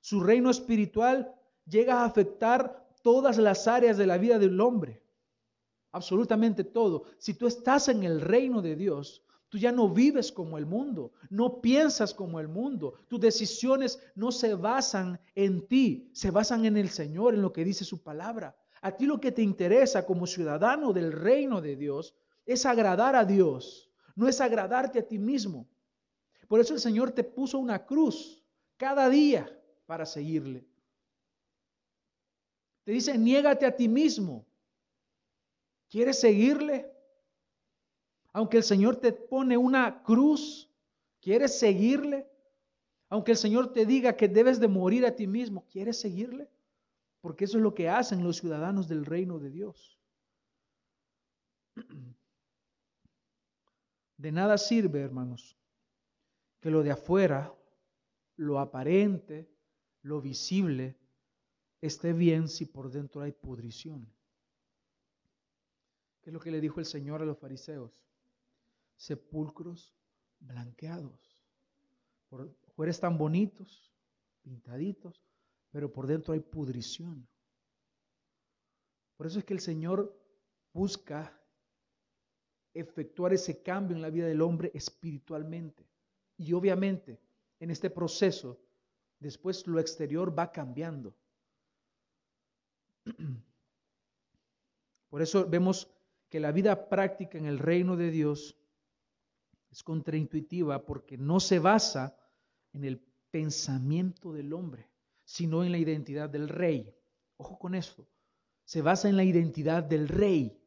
[0.00, 1.34] Su reino espiritual
[1.64, 5.02] llega a afectar todas las áreas de la vida del hombre.
[5.92, 7.04] Absolutamente todo.
[7.18, 11.12] Si tú estás en el reino de Dios, tú ya no vives como el mundo,
[11.30, 12.94] no piensas como el mundo.
[13.08, 17.64] Tus decisiones no se basan en ti, se basan en el Señor, en lo que
[17.64, 18.56] dice su palabra.
[18.82, 23.24] A ti lo que te interesa como ciudadano del reino de Dios es agradar a
[23.24, 25.68] Dios, no es agradarte a ti mismo.
[26.48, 28.44] Por eso el Señor te puso una cruz
[28.76, 29.50] cada día
[29.86, 30.64] para seguirle.
[32.84, 34.46] Te dice, niégate a ti mismo.
[35.88, 36.95] ¿Quieres seguirle?
[38.36, 40.70] Aunque el Señor te pone una cruz,
[41.22, 42.30] ¿quieres seguirle?
[43.08, 46.46] Aunque el Señor te diga que debes de morir a ti mismo, ¿quieres seguirle?
[47.22, 49.98] Porque eso es lo que hacen los ciudadanos del reino de Dios.
[54.18, 55.56] De nada sirve, hermanos,
[56.60, 57.54] que lo de afuera,
[58.36, 59.48] lo aparente,
[60.02, 60.98] lo visible,
[61.80, 64.06] esté bien si por dentro hay pudrición.
[66.20, 68.05] ¿Qué es lo que le dijo el Señor a los fariseos?
[68.96, 69.94] Sepulcros
[70.40, 71.38] blanqueados.
[72.28, 73.92] Por fuera están bonitos,
[74.42, 75.24] pintaditos,
[75.70, 77.26] pero por dentro hay pudrición.
[79.16, 80.14] Por eso es que el Señor
[80.72, 81.40] busca
[82.74, 85.88] efectuar ese cambio en la vida del hombre espiritualmente.
[86.36, 87.18] Y obviamente,
[87.58, 88.60] en este proceso,
[89.18, 91.16] después lo exterior va cambiando.
[95.08, 95.90] Por eso vemos
[96.28, 98.58] que la vida práctica en el reino de Dios
[99.70, 102.16] es contraintuitiva porque no se basa
[102.72, 103.00] en el
[103.30, 104.88] pensamiento del hombre,
[105.24, 106.94] sino en la identidad del rey.
[107.36, 108.06] Ojo con esto.
[108.64, 110.58] Se basa en la identidad del rey.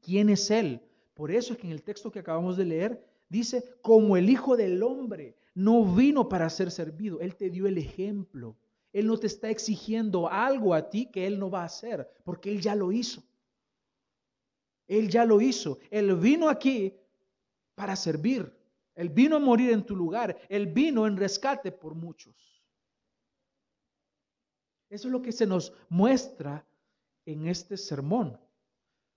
[0.00, 0.82] ¿Quién es él?
[1.14, 4.56] Por eso es que en el texto que acabamos de leer dice, como el Hijo
[4.56, 8.56] del Hombre no vino para ser servido, Él te dio el ejemplo.
[8.92, 12.50] Él no te está exigiendo algo a ti que Él no va a hacer, porque
[12.50, 13.22] Él ya lo hizo.
[14.86, 15.78] Él ya lo hizo.
[15.90, 16.94] Él vino aquí
[17.74, 18.52] para servir.
[18.94, 20.36] Él vino a morir en tu lugar.
[20.48, 22.62] Él vino en rescate por muchos.
[24.90, 26.66] Eso es lo que se nos muestra
[27.24, 28.38] en este sermón.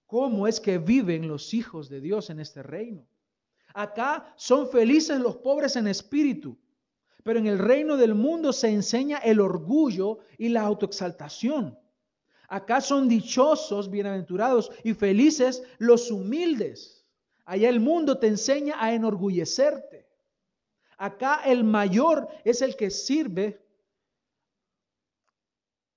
[0.06, 3.06] ¿Cómo es que viven los hijos de Dios en este reino?
[3.74, 6.58] Acá son felices los pobres en espíritu,
[7.24, 11.78] pero en el reino del mundo se enseña el orgullo y la autoexaltación.
[12.48, 16.95] Acá son dichosos, bienaventurados y felices los humildes.
[17.46, 20.10] Allá el mundo te enseña a enorgullecerte.
[20.98, 23.62] Acá el mayor es el que sirve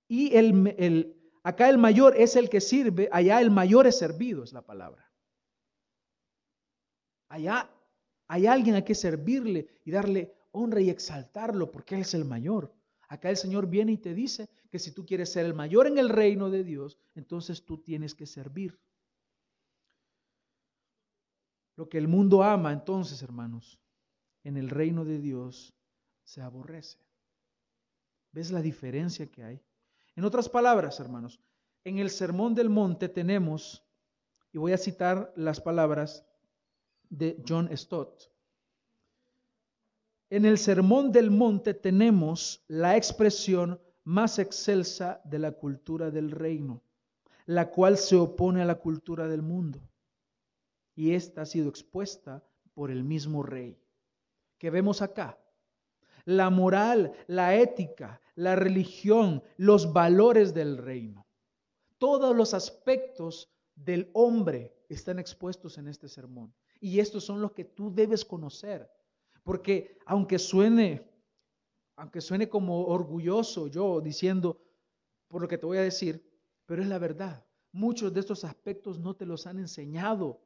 [0.08, 4.44] y el, el, Acá el mayor es el que sirve, allá el mayor es servido,
[4.44, 5.10] es la palabra.
[7.30, 7.70] Allá
[8.26, 12.74] hay alguien a que servirle y darle honra y exaltarlo porque Él es el mayor.
[13.08, 15.96] Acá el Señor viene y te dice que si tú quieres ser el mayor en
[15.96, 18.78] el reino de Dios, entonces tú tienes que servir.
[21.78, 23.78] Lo que el mundo ama entonces, hermanos,
[24.42, 25.76] en el reino de Dios
[26.24, 26.98] se aborrece.
[28.32, 29.62] ¿Ves la diferencia que hay?
[30.16, 31.38] En otras palabras, hermanos,
[31.84, 33.86] en el Sermón del Monte tenemos,
[34.52, 36.26] y voy a citar las palabras
[37.10, 38.28] de John Stott,
[40.30, 46.82] en el Sermón del Monte tenemos la expresión más excelsa de la cultura del reino,
[47.46, 49.78] la cual se opone a la cultura del mundo.
[50.98, 52.42] Y esta ha sido expuesta
[52.74, 53.78] por el mismo rey,
[54.58, 55.38] que vemos acá
[56.24, 61.24] la moral, la ética, la religión, los valores del reino.
[61.98, 66.52] Todos los aspectos del hombre están expuestos en este sermón.
[66.80, 68.90] Y estos son los que tú debes conocer.
[69.44, 71.08] Porque aunque suene,
[71.94, 74.60] aunque suene como orgulloso yo diciendo
[75.28, 76.28] por lo que te voy a decir,
[76.66, 77.46] pero es la verdad.
[77.70, 80.42] Muchos de estos aspectos no te los han enseñado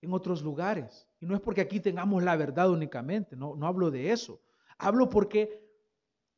[0.00, 1.06] en otros lugares.
[1.20, 4.40] Y no es porque aquí tengamos la verdad únicamente, no, no hablo de eso.
[4.78, 5.60] Hablo porque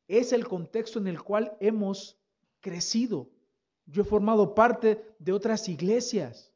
[0.09, 2.18] es el contexto en el cual hemos
[2.61, 3.29] crecido.
[3.87, 6.53] Yo he formado parte de otras iglesias.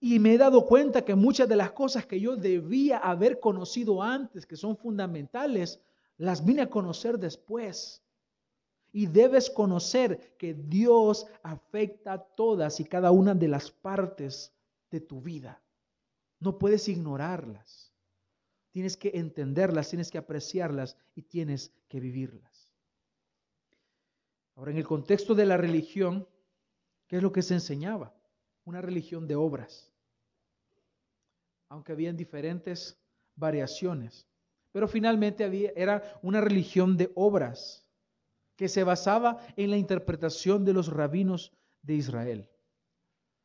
[0.00, 4.02] Y me he dado cuenta que muchas de las cosas que yo debía haber conocido
[4.02, 5.80] antes, que son fundamentales,
[6.16, 8.02] las vine a conocer después.
[8.92, 14.52] Y debes conocer que Dios afecta todas y cada una de las partes
[14.90, 15.62] de tu vida.
[16.38, 17.92] No puedes ignorarlas.
[18.70, 22.72] Tienes que entenderlas, tienes que apreciarlas y tienes que vivirlas.
[24.54, 26.28] Ahora, en el contexto de la religión,
[27.06, 28.14] ¿qué es lo que se enseñaba?
[28.64, 29.92] Una religión de obras.
[31.68, 32.98] Aunque habían diferentes
[33.36, 34.26] variaciones.
[34.72, 37.86] Pero finalmente había, era una religión de obras
[38.56, 42.48] que se basaba en la interpretación de los rabinos de Israel.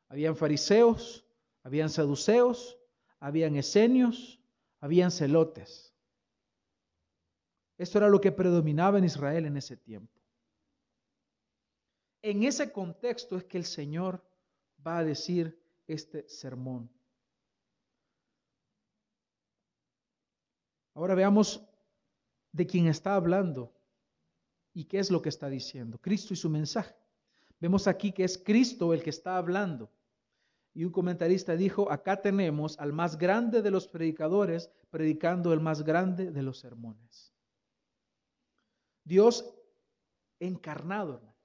[0.09, 1.24] Habían fariseos,
[1.65, 2.77] habían saduceos,
[3.19, 4.39] habían esenios,
[4.79, 5.95] habían celotes.
[7.75, 10.21] Esto era lo que predominaba en Israel en ese tiempo.
[12.21, 14.23] En ese contexto es que el Señor
[14.85, 16.87] va a decir este sermón.
[20.93, 21.67] Ahora veamos
[22.51, 23.73] de quién está hablando
[24.71, 25.97] y qué es lo que está diciendo.
[25.97, 26.95] Cristo y su mensaje.
[27.59, 29.91] Vemos aquí que es Cristo el que está hablando.
[30.75, 35.83] Y un comentarista dijo, acá tenemos al más grande de los predicadores predicando el más
[35.83, 37.33] grande de los sermones.
[39.05, 39.55] Dios
[40.37, 41.35] encarnado, hermanos.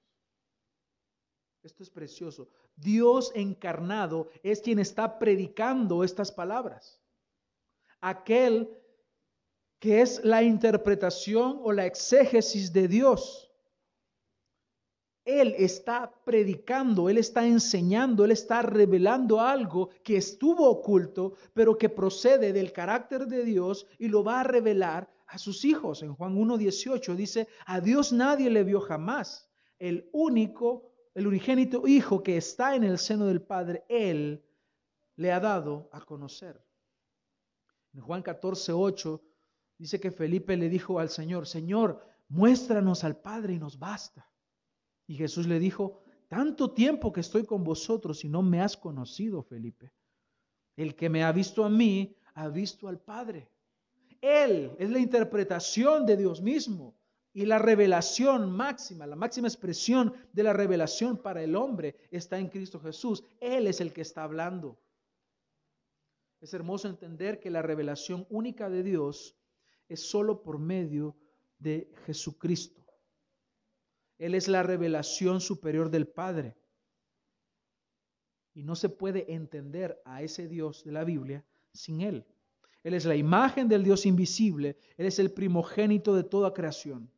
[1.63, 2.49] Esto es precioso.
[2.75, 6.99] Dios encarnado es quien está predicando estas palabras.
[8.01, 8.69] Aquel
[9.79, 13.50] que es la interpretación o la exégesis de Dios.
[15.23, 21.89] Él está predicando, Él está enseñando, Él está revelando algo que estuvo oculto, pero que
[21.89, 26.01] procede del carácter de Dios y lo va a revelar a sus hijos.
[26.01, 29.49] En Juan 1.18 dice, a Dios nadie le vio jamás.
[29.77, 34.43] El único, el unigénito Hijo que está en el seno del Padre, Él
[35.15, 36.59] le ha dado a conocer.
[37.93, 39.21] En Juan 14.8
[39.77, 44.30] dice que Felipe le dijo al Señor, Señor, muéstranos al Padre y nos basta.
[45.07, 49.43] Y Jesús le dijo, tanto tiempo que estoy con vosotros y no me has conocido,
[49.43, 49.91] Felipe.
[50.75, 53.49] El que me ha visto a mí, ha visto al Padre.
[54.21, 56.95] Él es la interpretación de Dios mismo
[57.33, 62.49] y la revelación máxima, la máxima expresión de la revelación para el hombre está en
[62.49, 63.23] Cristo Jesús.
[63.39, 64.77] Él es el que está hablando.
[66.41, 69.37] Es hermoso entender que la revelación única de Dios
[69.87, 71.15] es solo por medio
[71.59, 72.80] de Jesucristo.
[74.21, 76.55] Él es la revelación superior del Padre.
[78.53, 81.43] Y no se puede entender a ese Dios de la Biblia
[81.73, 82.23] sin Él.
[82.83, 84.77] Él es la imagen del Dios invisible.
[84.95, 87.09] Él es el primogénito de toda creación.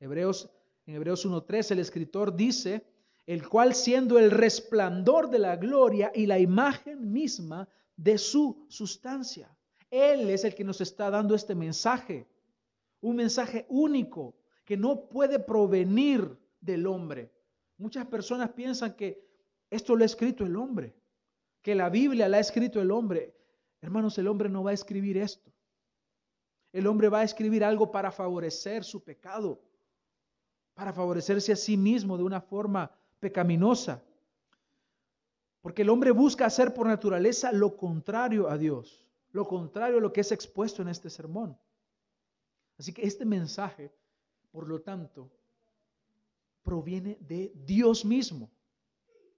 [0.00, 0.48] Hebreos,
[0.86, 2.86] en Hebreos 1.3 el escritor dice,
[3.26, 9.54] el cual siendo el resplandor de la gloria y la imagen misma de su sustancia.
[9.90, 12.26] Él es el que nos está dando este mensaje,
[13.02, 14.34] un mensaje único,
[14.72, 17.30] que no puede provenir del hombre.
[17.76, 19.22] Muchas personas piensan que
[19.68, 20.94] esto lo ha escrito el hombre,
[21.60, 23.36] que la Biblia la ha escrito el hombre.
[23.82, 25.52] Hermanos, el hombre no va a escribir esto.
[26.72, 29.60] El hombre va a escribir algo para favorecer su pecado,
[30.72, 34.02] para favorecerse a sí mismo de una forma pecaminosa.
[35.60, 40.14] Porque el hombre busca hacer por naturaleza lo contrario a Dios, lo contrario a lo
[40.14, 41.58] que es expuesto en este sermón.
[42.78, 43.92] Así que este mensaje
[44.52, 45.32] por lo tanto,
[46.62, 48.52] proviene de Dios mismo.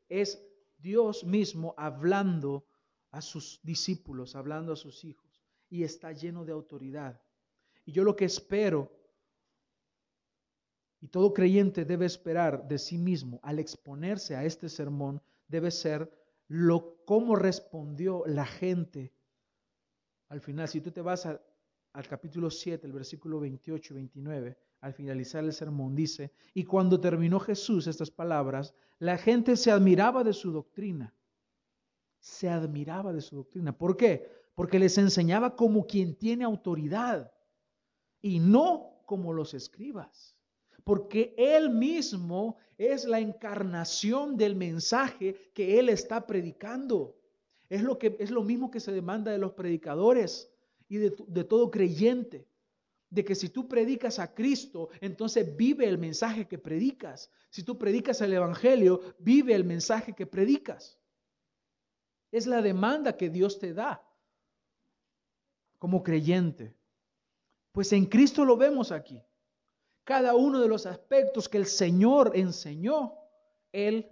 [0.09, 0.45] Es
[0.77, 2.67] Dios mismo hablando
[3.11, 7.23] a sus discípulos, hablando a sus hijos, y está lleno de autoridad.
[7.87, 8.93] Y yo lo que espero,
[11.01, 16.11] y todo creyente debe esperar de sí mismo al exponerse a este sermón, debe ser
[16.49, 19.15] lo cómo respondió la gente.
[20.29, 24.93] Al final, si tú te vas al capítulo 7, el versículo 28 y 29, al
[24.93, 30.35] finalizar el sermón, dice, y cuando terminó Jesús estas palabras, la gente se admiraba de
[30.35, 31.15] su doctrina.
[32.21, 33.75] Se admiraba de su doctrina.
[33.75, 34.31] ¿Por qué?
[34.55, 37.33] Porque les enseñaba como quien tiene autoridad
[38.21, 40.37] y no como los escribas.
[40.85, 47.17] Porque Él mismo es la encarnación del mensaje que Él está predicando.
[47.71, 50.53] Es lo, que, es lo mismo que se demanda de los predicadores
[50.91, 52.47] y de, de todo creyente
[53.15, 57.31] de que si tú predicas a Cristo, entonces vive el mensaje que predicas.
[57.49, 60.99] Si tú predicas el Evangelio, vive el mensaje que predicas.
[62.33, 64.03] Es la demanda que Dios te da
[65.79, 66.75] como creyente.
[67.71, 69.23] Pues en Cristo lo vemos aquí.
[70.03, 73.15] Cada uno de los aspectos que el Señor enseñó,
[73.71, 74.11] Él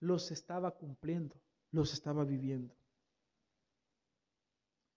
[0.00, 1.36] los estaba cumpliendo,
[1.70, 2.74] los estaba viviendo.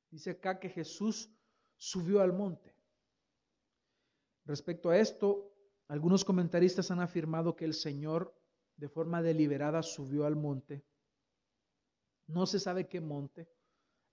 [0.09, 1.29] Dice acá que Jesús
[1.77, 2.73] subió al monte.
[4.45, 5.53] Respecto a esto,
[5.87, 8.35] algunos comentaristas han afirmado que el Señor
[8.77, 10.83] de forma deliberada subió al monte.
[12.27, 13.47] No se sabe qué monte.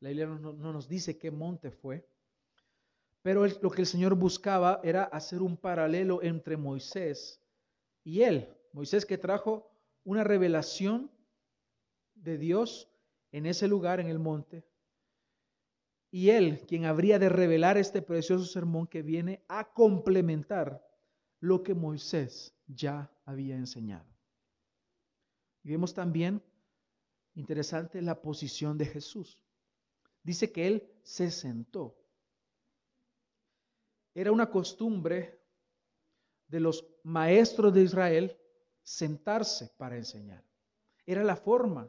[0.01, 2.09] La Biblia no, nos dice qué monte fue.
[3.23, 7.43] Pero lo que el Señor buscaba era hacer un paralelo entre Moisés
[8.03, 8.49] y él.
[8.73, 9.71] Moisés que trajo
[10.05, 11.11] una revelación
[12.15, 12.89] de Dios
[13.33, 14.65] en ese lugar, en el monte,
[16.11, 20.85] y él quien habría de revelar este precioso sermón que viene a complementar
[21.39, 24.07] lo que Moisés ya había enseñado.
[25.63, 26.43] Y vemos también,
[27.35, 29.41] interesante, la posición de Jesús.
[30.23, 31.97] Dice que él se sentó.
[34.15, 35.41] Era una costumbre
[36.49, 38.37] de los maestros de Israel
[38.83, 40.45] sentarse para enseñar.
[41.07, 41.89] Era la forma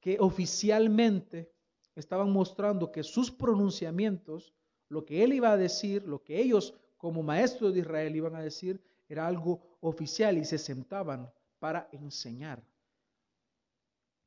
[0.00, 1.53] que oficialmente
[1.94, 4.54] estaban mostrando que sus pronunciamientos,
[4.88, 8.42] lo que él iba a decir, lo que ellos como maestros de Israel iban a
[8.42, 12.66] decir, era algo oficial y se sentaban para enseñar.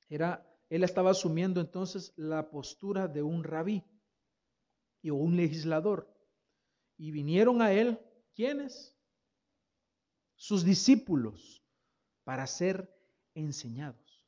[0.09, 3.83] Era, él estaba asumiendo entonces la postura de un rabí
[5.01, 6.13] y un legislador.
[6.97, 7.99] Y vinieron a él,
[8.33, 8.95] ¿quiénes?
[10.35, 11.63] Sus discípulos,
[12.23, 12.93] para ser
[13.33, 14.25] enseñados.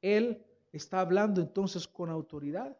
[0.00, 2.76] Él está hablando entonces con autoridad,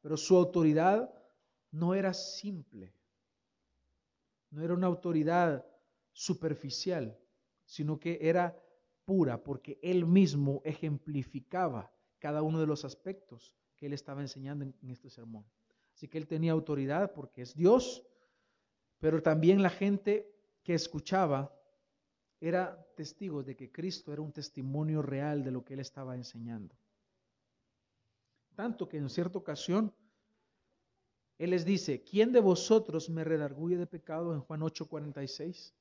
[0.00, 1.12] pero su autoridad
[1.70, 2.92] no era simple,
[4.50, 5.64] no era una autoridad
[6.12, 7.18] superficial,
[7.64, 8.56] sino que era
[9.04, 14.90] pura, porque él mismo ejemplificaba cada uno de los aspectos que él estaba enseñando en,
[14.90, 15.44] este sermón.
[15.92, 18.06] Así que él tenía autoridad porque es Dios,
[18.98, 21.54] pero también la gente que escuchaba
[22.48, 26.74] era testigo de que Cristo era un testimonio real de lo que él estaba enseñando.
[28.54, 29.92] Tanto que en cierta ocasión
[31.38, 35.72] él les dice, ¿quién de vosotros me redarguye de pecado en Juan 8:46?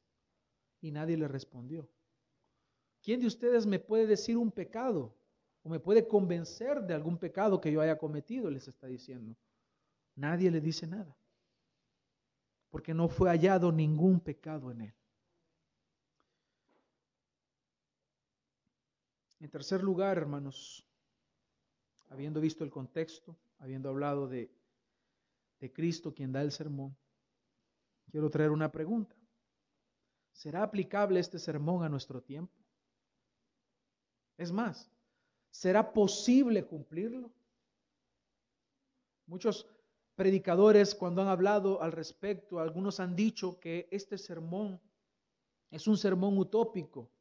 [0.82, 1.90] Y nadie le respondió.
[3.02, 5.14] ¿Quién de ustedes me puede decir un pecado
[5.64, 8.50] o me puede convencer de algún pecado que yo haya cometido?
[8.50, 9.36] Les está diciendo.
[10.16, 11.18] Nadie le dice nada,
[12.70, 14.94] porque no fue hallado ningún pecado en él.
[19.44, 20.88] En tercer lugar, hermanos,
[22.08, 24.50] habiendo visto el contexto, habiendo hablado de,
[25.74, 26.96] Cristo quien da el sermón,
[28.10, 29.18] quiero traer una pregunta.
[30.32, 32.54] ¿Será aplicable este sermón a nuestro tiempo?
[34.38, 34.90] Es más,
[35.52, 37.30] ¿será posible cumplirlo?
[39.26, 39.68] Muchos
[40.16, 44.80] predicadores cuando han hablado al respecto, algunos han dicho que este sermón
[45.70, 47.13] es un sermón utópico,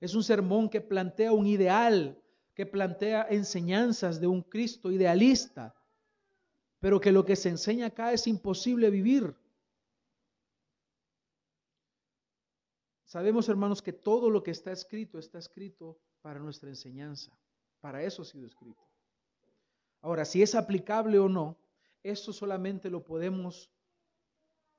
[0.00, 2.20] es un sermón que plantea un ideal,
[2.54, 5.74] que plantea enseñanzas de un Cristo idealista,
[6.78, 9.34] pero que lo que se enseña acá es imposible vivir.
[13.04, 17.32] Sabemos, hermanos, que todo lo que está escrito está escrito para nuestra enseñanza.
[17.80, 18.82] Para eso ha sido escrito.
[20.00, 21.56] Ahora, si es aplicable o no,
[22.02, 23.70] eso solamente lo podemos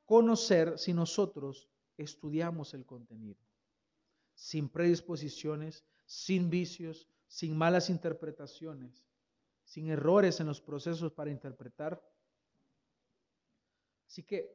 [0.05, 3.39] conocer si nosotros estudiamos el contenido,
[4.35, 9.03] sin predisposiciones, sin vicios, sin malas interpretaciones,
[9.63, 12.01] sin errores en los procesos para interpretar.
[14.07, 14.53] Así que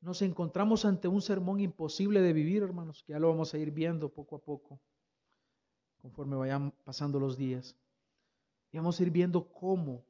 [0.00, 3.70] nos encontramos ante un sermón imposible de vivir, hermanos, que ya lo vamos a ir
[3.70, 4.80] viendo poco a poco,
[6.00, 7.76] conforme vayan pasando los días.
[8.72, 10.04] Y vamos a ir viendo cómo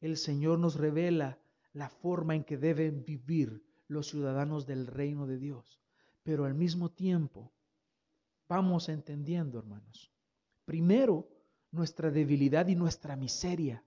[0.00, 1.38] el Señor nos revela
[1.72, 5.80] la forma en que deben vivir los ciudadanos del reino de Dios.
[6.26, 7.52] Pero al mismo tiempo,
[8.48, 10.10] vamos entendiendo, hermanos,
[10.64, 11.28] primero
[11.70, 13.84] nuestra debilidad y nuestra miseria.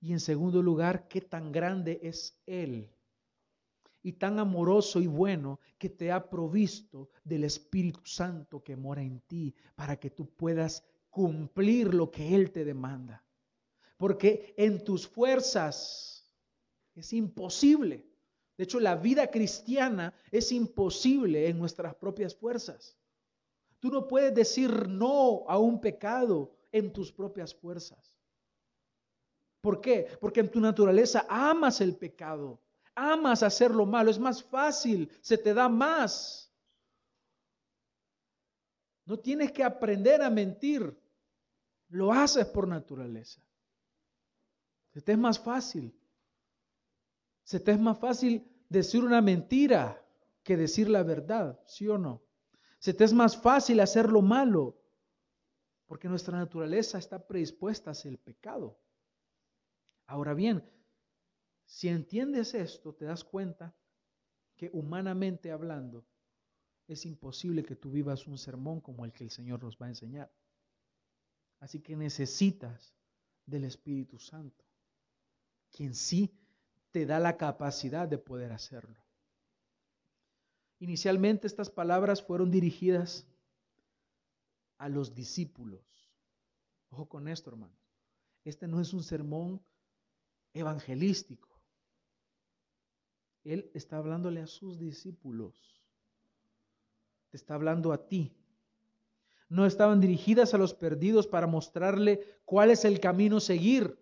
[0.00, 2.90] Y en segundo lugar, qué tan grande es Él
[4.02, 9.20] y tan amoroso y bueno que te ha provisto del Espíritu Santo que mora en
[9.20, 13.24] ti para que tú puedas cumplir lo que Él te demanda.
[13.96, 16.28] Porque en tus fuerzas
[16.96, 18.09] es imposible.
[18.60, 22.94] De hecho, la vida cristiana es imposible en nuestras propias fuerzas.
[23.78, 28.14] Tú no puedes decir no a un pecado en tus propias fuerzas.
[29.62, 30.08] ¿Por qué?
[30.20, 32.60] Porque en tu naturaleza amas el pecado
[32.94, 36.52] amas hacer lo malo, es más fácil, se te da más.
[39.06, 40.94] No tienes que aprender a mentir,
[41.88, 43.40] lo haces por naturaleza.
[44.92, 45.96] Se te es más fácil.
[47.50, 50.00] Se te es más fácil decir una mentira
[50.44, 52.22] que decir la verdad, ¿sí o no?
[52.78, 54.80] Se te es más fácil hacer lo malo,
[55.88, 58.78] porque nuestra naturaleza está predispuesta hacia el pecado.
[60.06, 60.62] Ahora bien,
[61.66, 63.74] si entiendes esto, te das cuenta
[64.54, 66.06] que humanamente hablando,
[66.86, 69.88] es imposible que tú vivas un sermón como el que el Señor nos va a
[69.88, 70.32] enseñar.
[71.58, 72.94] Así que necesitas
[73.44, 74.64] del Espíritu Santo,
[75.72, 76.36] quien sí
[76.90, 78.96] te da la capacidad de poder hacerlo.
[80.78, 83.26] Inicialmente estas palabras fueron dirigidas
[84.78, 85.84] a los discípulos.
[86.88, 87.76] Ojo con esto, hermano.
[88.44, 89.62] Este no es un sermón
[90.54, 91.48] evangelístico.
[93.44, 95.84] Él está hablándole a sus discípulos.
[97.28, 98.34] Te está hablando a ti.
[99.48, 103.99] No estaban dirigidas a los perdidos para mostrarle cuál es el camino a seguir.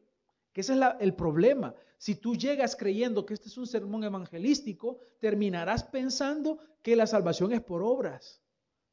[0.59, 1.73] Ese es el problema.
[1.99, 7.53] Si tú llegas creyendo que este es un sermón evangelístico, terminarás pensando que la salvación
[7.53, 8.43] es por obras,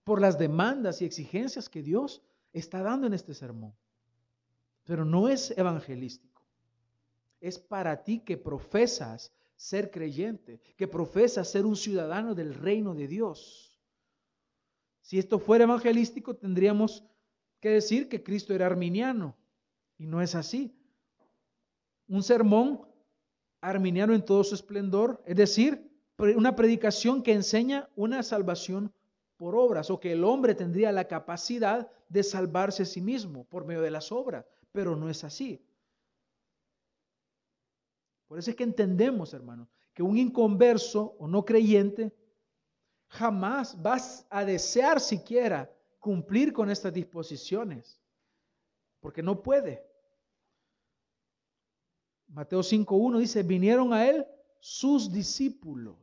[0.03, 2.21] por las demandas y exigencias que Dios
[2.53, 3.73] está dando en este sermón.
[4.83, 6.43] Pero no es evangelístico.
[7.41, 13.07] Es para ti que profesas ser creyente, que profesa ser un ciudadano del reino de
[13.07, 13.75] Dios.
[15.01, 17.03] Si esto fuera evangelístico, tendríamos
[17.59, 19.35] que decir que Cristo era arminiano.
[19.97, 20.71] Y no es así.
[22.07, 22.87] Un sermón
[23.61, 28.93] arminiano en todo su esplendor, es decir, una predicación que enseña una salvación
[29.37, 33.65] por obras, o que el hombre tendría la capacidad de salvarse a sí mismo por
[33.65, 35.61] medio de las obras, pero no es así.
[38.27, 42.13] Por eso es que entendemos, hermano, que un inconverso o no creyente
[43.07, 43.97] jamás va
[44.29, 47.99] a desear siquiera cumplir con estas disposiciones,
[48.99, 49.85] porque no puede.
[52.27, 54.25] Mateo 5.1 dice, vinieron a él
[54.59, 55.97] sus discípulos,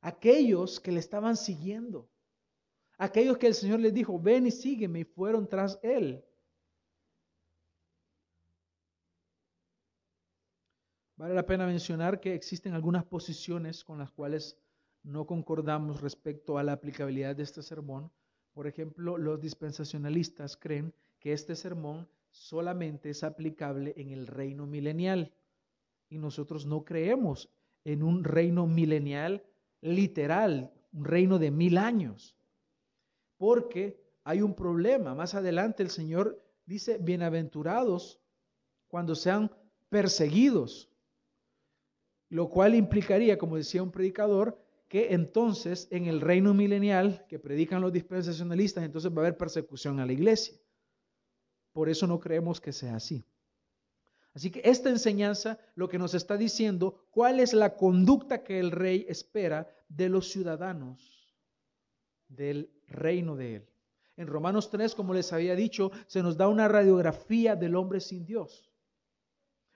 [0.00, 2.08] aquellos que le estaban siguiendo,
[2.98, 6.24] aquellos que el Señor les dijo, ven y sígueme, y fueron tras él.
[11.16, 14.58] Vale la pena mencionar que existen algunas posiciones con las cuales
[15.04, 18.10] no concordamos respecto a la aplicabilidad de este sermón.
[18.52, 25.32] Por ejemplo, los dispensacionalistas creen que este sermón solamente es aplicable en el reino milenial
[26.08, 27.48] y nosotros no creemos
[27.84, 29.44] en un reino milenial
[29.80, 32.36] literal, un reino de mil años,
[33.36, 35.14] porque hay un problema.
[35.14, 38.20] Más adelante el Señor dice, bienaventurados
[38.88, 39.50] cuando sean
[39.88, 40.90] perseguidos
[42.34, 44.58] lo cual implicaría, como decía un predicador,
[44.88, 50.00] que entonces en el reino milenial que predican los dispensacionalistas, entonces va a haber persecución
[50.00, 50.56] a la iglesia.
[51.74, 53.22] Por eso no creemos que sea así.
[54.32, 58.70] Así que esta enseñanza lo que nos está diciendo, cuál es la conducta que el
[58.70, 61.36] rey espera de los ciudadanos
[62.28, 63.68] del reino de él.
[64.16, 68.24] En Romanos 3, como les había dicho, se nos da una radiografía del hombre sin
[68.24, 68.73] Dios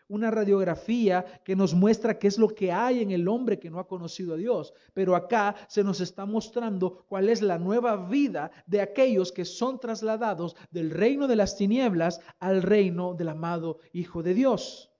[0.08, 3.78] una radiografía que nos muestra qué es lo que hay en el hombre que no
[3.78, 4.72] ha conocido a Dios.
[4.94, 9.78] Pero acá se nos está mostrando cuál es la nueva vida de aquellos que son
[9.78, 14.90] trasladados del reino de las tinieblas al reino del amado Hijo de Dios.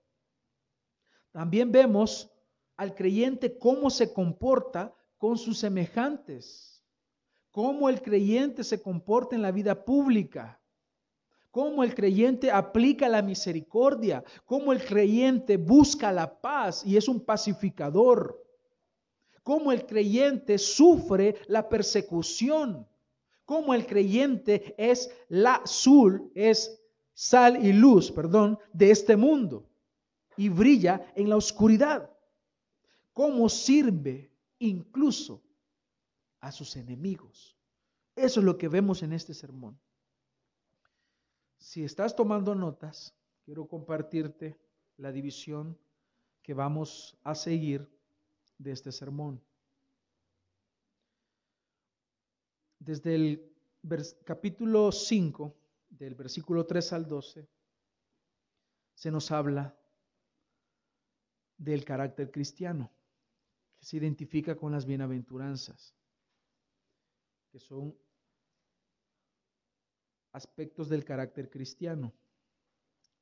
[1.33, 2.31] También vemos
[2.77, 6.85] al creyente cómo se comporta con sus semejantes,
[7.51, 10.61] cómo el creyente se comporta en la vida pública
[11.59, 17.19] cómo el creyente aplica la misericordia, cómo el creyente busca la paz y es un
[17.19, 18.41] pacificador,
[19.43, 22.87] cómo el creyente sufre la persecución,
[23.45, 26.81] cómo el creyente es la azul, es
[27.13, 29.69] sal y luz, perdón, de este mundo
[30.37, 32.09] y brilla en la oscuridad,
[33.13, 34.31] cómo sirve
[34.61, 35.43] incluso
[36.39, 37.57] a sus enemigos.
[38.15, 39.77] Eso es lo que vemos en este sermón.
[41.69, 43.15] Si estás tomando notas,
[43.45, 44.57] quiero compartirte
[44.97, 45.79] la división
[46.43, 47.87] que vamos a seguir
[48.57, 49.39] de este sermón.
[52.79, 53.53] Desde el
[54.25, 55.55] capítulo 5,
[55.91, 57.47] del versículo 3 al 12,
[58.95, 59.79] se nos habla
[61.59, 62.91] del carácter cristiano,
[63.77, 65.95] que se identifica con las bienaventuranzas,
[67.51, 67.95] que son
[70.33, 72.13] aspectos del carácter cristiano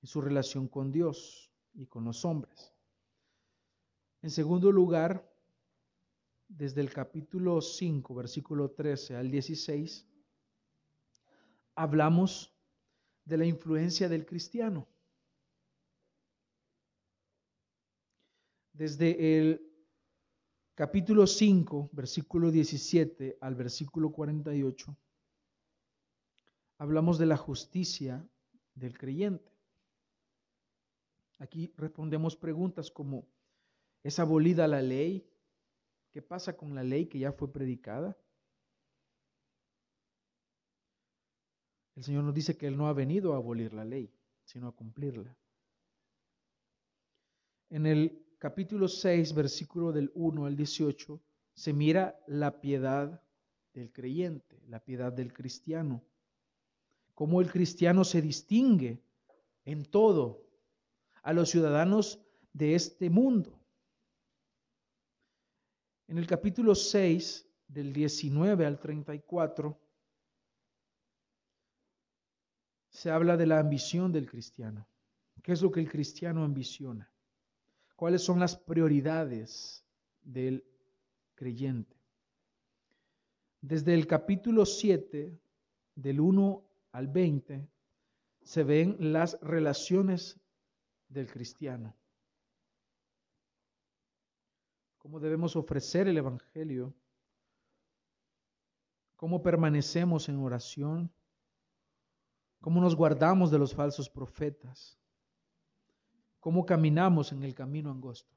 [0.02, 2.72] y su relación con Dios y con los hombres.
[4.22, 5.32] En segundo lugar,
[6.48, 10.06] desde el capítulo 5, versículo 13 al 16,
[11.74, 12.52] hablamos
[13.24, 14.88] de la influencia del cristiano.
[18.72, 19.66] Desde el
[20.74, 24.96] capítulo 5, versículo 17 al versículo 48,
[26.78, 28.26] hablamos de la justicia
[28.74, 29.52] del creyente.
[31.38, 33.26] Aquí respondemos preguntas como,
[34.02, 35.28] ¿es abolida la ley?
[36.10, 38.16] ¿Qué pasa con la ley que ya fue predicada?
[41.94, 44.12] El Señor nos dice que Él no ha venido a abolir la ley,
[44.44, 45.36] sino a cumplirla.
[47.70, 51.20] En el capítulo 6, versículo del 1 al 18,
[51.54, 53.22] se mira la piedad
[53.72, 56.02] del creyente, la piedad del cristiano
[57.16, 59.02] cómo el cristiano se distingue
[59.64, 60.46] en todo
[61.22, 62.20] a los ciudadanos
[62.52, 63.58] de este mundo.
[66.08, 69.80] En el capítulo 6, del 19 al 34,
[72.90, 74.86] se habla de la ambición del cristiano.
[75.42, 77.10] ¿Qué es lo que el cristiano ambiciona?
[77.96, 79.86] ¿Cuáles son las prioridades
[80.20, 80.62] del
[81.34, 81.96] creyente?
[83.62, 85.40] Desde el capítulo 7,
[85.94, 86.65] del 1
[86.96, 87.68] al 20
[88.42, 90.40] se ven las relaciones
[91.08, 91.94] del cristiano.
[94.96, 96.96] Cómo debemos ofrecer el Evangelio
[99.16, 101.12] cómo permanecemos en oración,
[102.62, 104.98] cómo nos guardamos de los falsos profetas,
[106.40, 108.34] cómo caminamos en el camino angosto.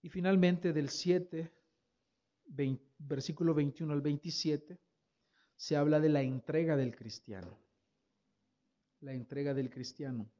[0.00, 1.52] Y finalmente del 7,
[2.98, 4.78] versículo 21 al 27,
[5.56, 7.58] se habla de la entrega del cristiano.
[9.00, 10.30] La entrega del cristiano.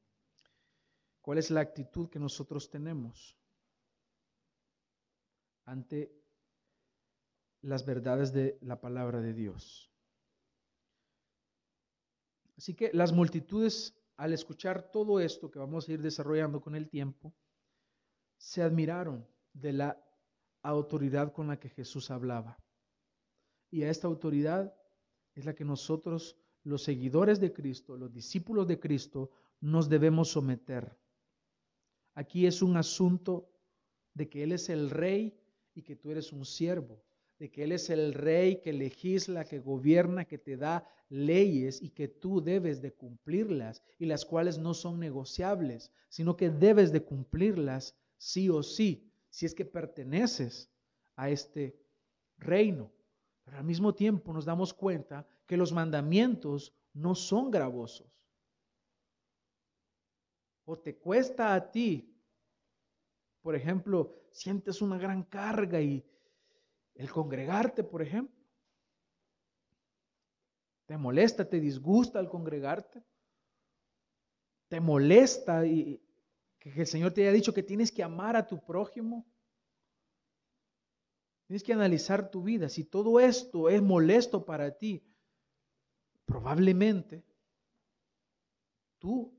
[1.21, 3.35] ¿Cuál es la actitud que nosotros tenemos
[5.65, 6.11] ante
[7.61, 9.91] las verdades de la palabra de Dios?
[12.57, 16.89] Así que las multitudes, al escuchar todo esto que vamos a ir desarrollando con el
[16.89, 17.33] tiempo,
[18.37, 20.05] se admiraron de la
[20.61, 22.57] autoridad con la que Jesús hablaba.
[23.71, 24.73] Y a esta autoridad
[25.35, 29.29] es la que nosotros, los seguidores de Cristo, los discípulos de Cristo,
[29.61, 30.97] nos debemos someter.
[32.13, 33.49] Aquí es un asunto
[34.13, 35.37] de que Él es el rey
[35.73, 37.03] y que tú eres un siervo,
[37.37, 41.89] de que Él es el rey que legisla, que gobierna, que te da leyes y
[41.89, 47.03] que tú debes de cumplirlas y las cuales no son negociables, sino que debes de
[47.03, 50.71] cumplirlas sí o sí, si es que perteneces
[51.15, 51.77] a este
[52.37, 52.91] reino.
[53.45, 58.11] Pero al mismo tiempo nos damos cuenta que los mandamientos no son gravosos.
[60.65, 62.11] O te cuesta a ti,
[63.41, 66.03] por ejemplo, sientes una gran carga y
[66.95, 68.35] el congregarte, por ejemplo.
[70.87, 73.03] ¿Te molesta, te disgusta el congregarte?
[74.67, 76.01] ¿Te molesta y
[76.57, 79.25] que el Señor te haya dicho que tienes que amar a tu prójimo?
[81.47, 82.69] Tienes que analizar tu vida.
[82.69, 85.03] Si todo esto es molesto para ti,
[86.25, 87.23] probablemente
[88.97, 89.31] tú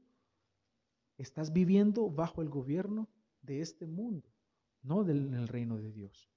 [1.19, 3.09] estás viviendo bajo el gobierno
[3.43, 4.29] de este mundo,
[4.83, 6.31] no del reino de Dios.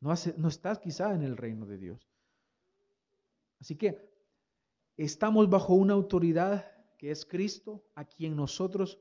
[0.00, 2.10] No, no estás quizá en el reino de Dios.
[3.60, 4.10] Así que
[4.96, 6.64] estamos bajo una autoridad
[6.96, 8.98] que es Cristo, a quien nosotros,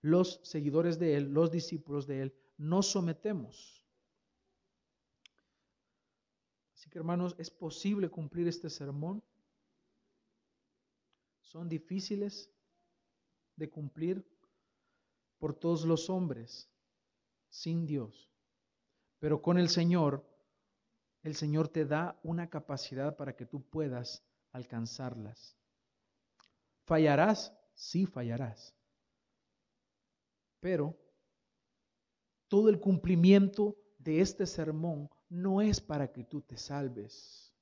[0.00, 3.77] los seguidores de Él, los discípulos de Él, nos sometemos.
[6.78, 9.20] Así que hermanos, ¿es posible cumplir este sermón?
[11.40, 12.52] Son difíciles
[13.56, 14.24] de cumplir
[15.38, 16.70] por todos los hombres,
[17.48, 18.30] sin Dios.
[19.18, 20.24] Pero con el Señor,
[21.24, 25.56] el Señor te da una capacidad para que tú puedas alcanzarlas.
[26.84, 27.52] ¿Fallarás?
[27.74, 28.72] Sí, fallarás.
[30.60, 30.96] Pero
[32.46, 37.54] todo el cumplimiento de este sermón no es para que tú te salves,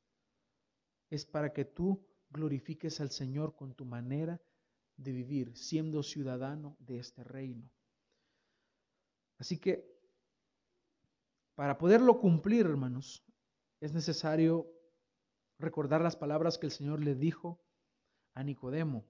[1.10, 4.40] es para que tú glorifiques al Señor con tu manera
[4.96, 7.70] de vivir, siendo ciudadano de este reino.
[9.38, 9.86] Así que,
[11.54, 13.24] para poderlo cumplir, hermanos,
[13.80, 14.70] es necesario
[15.58, 17.60] recordar las palabras que el Señor le dijo
[18.34, 19.06] a Nicodemo,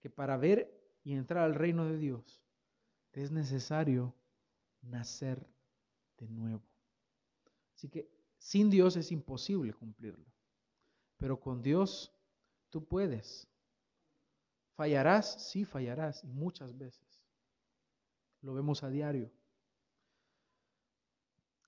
[0.00, 0.72] que para ver
[1.02, 2.42] y entrar al reino de Dios
[3.12, 4.14] es necesario
[4.82, 5.48] nacer
[6.18, 6.75] de nuevo.
[7.76, 10.24] Así que sin Dios es imposible cumplirlo.
[11.18, 12.10] Pero con Dios
[12.70, 13.46] tú puedes.
[14.74, 17.22] Fallarás, sí fallarás, y muchas veces.
[18.40, 19.30] Lo vemos a diario.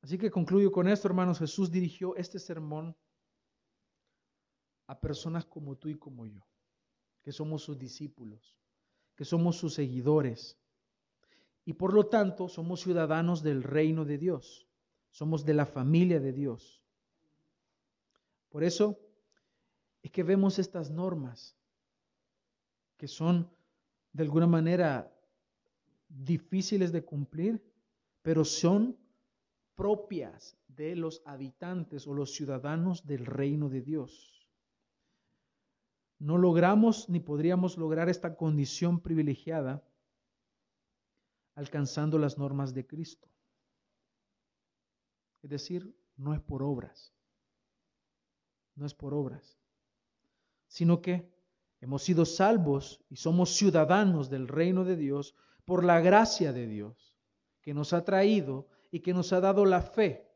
[0.00, 1.38] Así que concluyo con esto, hermanos.
[1.38, 2.96] Jesús dirigió este sermón
[4.86, 6.40] a personas como tú y como yo,
[7.22, 8.56] que somos sus discípulos,
[9.14, 10.56] que somos sus seguidores,
[11.66, 14.67] y por lo tanto somos ciudadanos del reino de Dios
[15.18, 16.80] somos de la familia de Dios.
[18.50, 19.00] Por eso
[20.00, 21.56] es que vemos estas normas
[22.96, 23.50] que son
[24.12, 25.12] de alguna manera
[26.08, 27.60] difíciles de cumplir,
[28.22, 28.96] pero son
[29.74, 34.48] propias de los habitantes o los ciudadanos del reino de Dios.
[36.20, 39.82] No logramos ni podríamos lograr esta condición privilegiada
[41.56, 43.28] alcanzando las normas de Cristo.
[45.42, 47.14] Es decir, no es por obras.
[48.74, 49.58] No es por obras.
[50.66, 51.30] Sino que
[51.80, 55.34] hemos sido salvos y somos ciudadanos del reino de Dios
[55.64, 57.14] por la gracia de Dios
[57.60, 60.26] que nos ha traído y que nos ha dado la fe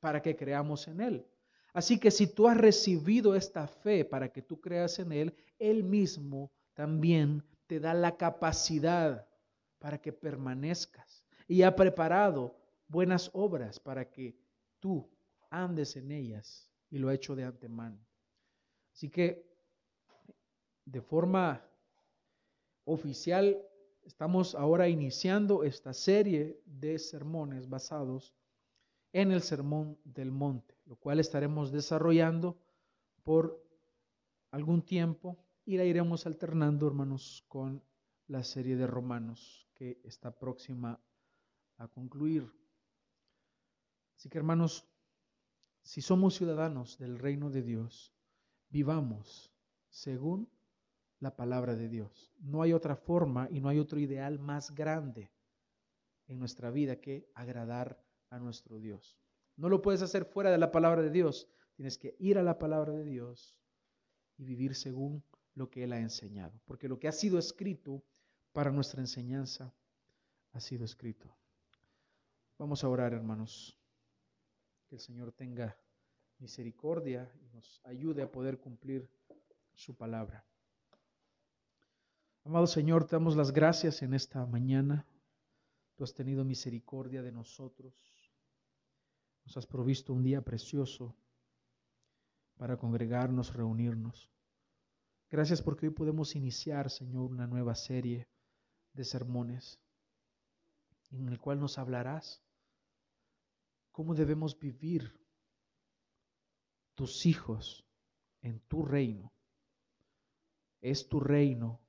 [0.00, 1.26] para que creamos en Él.
[1.72, 5.84] Así que si tú has recibido esta fe para que tú creas en Él, Él
[5.84, 9.26] mismo también te da la capacidad
[9.78, 12.56] para que permanezcas y ha preparado
[12.92, 14.36] buenas obras para que
[14.78, 15.08] tú
[15.50, 17.98] andes en ellas y lo ha hecho de antemano.
[18.92, 19.44] Así que
[20.84, 21.64] de forma
[22.84, 23.58] oficial
[24.04, 28.34] estamos ahora iniciando esta serie de sermones basados
[29.12, 30.74] en el sermón del monte.
[30.84, 32.58] lo cual estaremos desarrollando
[33.22, 33.64] por
[34.50, 37.82] algún tiempo y la iremos alternando, hermanos, con
[38.26, 41.00] la serie de Romanos que está próxima
[41.78, 42.61] a concluir.
[44.22, 44.86] Así que, hermanos,
[45.82, 48.14] si somos ciudadanos del reino de Dios,
[48.68, 49.52] vivamos
[49.88, 50.48] según
[51.18, 52.32] la palabra de Dios.
[52.38, 55.32] No hay otra forma y no hay otro ideal más grande
[56.28, 58.00] en nuestra vida que agradar
[58.30, 59.18] a nuestro Dios.
[59.56, 61.48] No lo puedes hacer fuera de la palabra de Dios.
[61.74, 63.58] Tienes que ir a la palabra de Dios
[64.36, 66.60] y vivir según lo que Él ha enseñado.
[66.64, 68.04] Porque lo que ha sido escrito
[68.52, 69.74] para nuestra enseñanza
[70.52, 71.36] ha sido escrito.
[72.56, 73.81] Vamos a orar, hermanos.
[74.92, 75.74] Que el Señor tenga
[76.36, 79.08] misericordia y nos ayude a poder cumplir
[79.72, 80.44] su palabra.
[82.44, 85.06] Amado Señor, te damos las gracias en esta mañana.
[85.94, 87.94] Tú has tenido misericordia de nosotros.
[89.46, 91.16] Nos has provisto un día precioso
[92.58, 94.28] para congregarnos, reunirnos.
[95.30, 98.28] Gracias porque hoy podemos iniciar, Señor, una nueva serie
[98.92, 99.80] de sermones
[101.12, 102.42] en el cual nos hablarás
[103.92, 105.20] cómo debemos vivir
[106.94, 107.84] tus hijos
[108.40, 109.32] en tu reino.
[110.80, 111.82] Es tu reino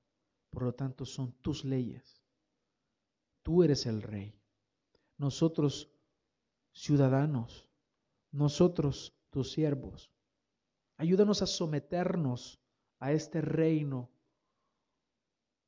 [0.53, 2.21] por lo tanto, son tus leyes.
[3.41, 4.39] Tú eres el rey.
[5.17, 5.91] Nosotros,
[6.71, 7.67] ciudadanos,
[8.31, 10.11] nosotros, tus siervos.
[10.97, 12.61] Ayúdanos a someternos
[12.99, 14.11] a este reino.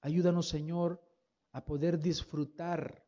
[0.01, 1.03] Ayúdanos, Señor,
[1.51, 3.04] a poder disfrutar.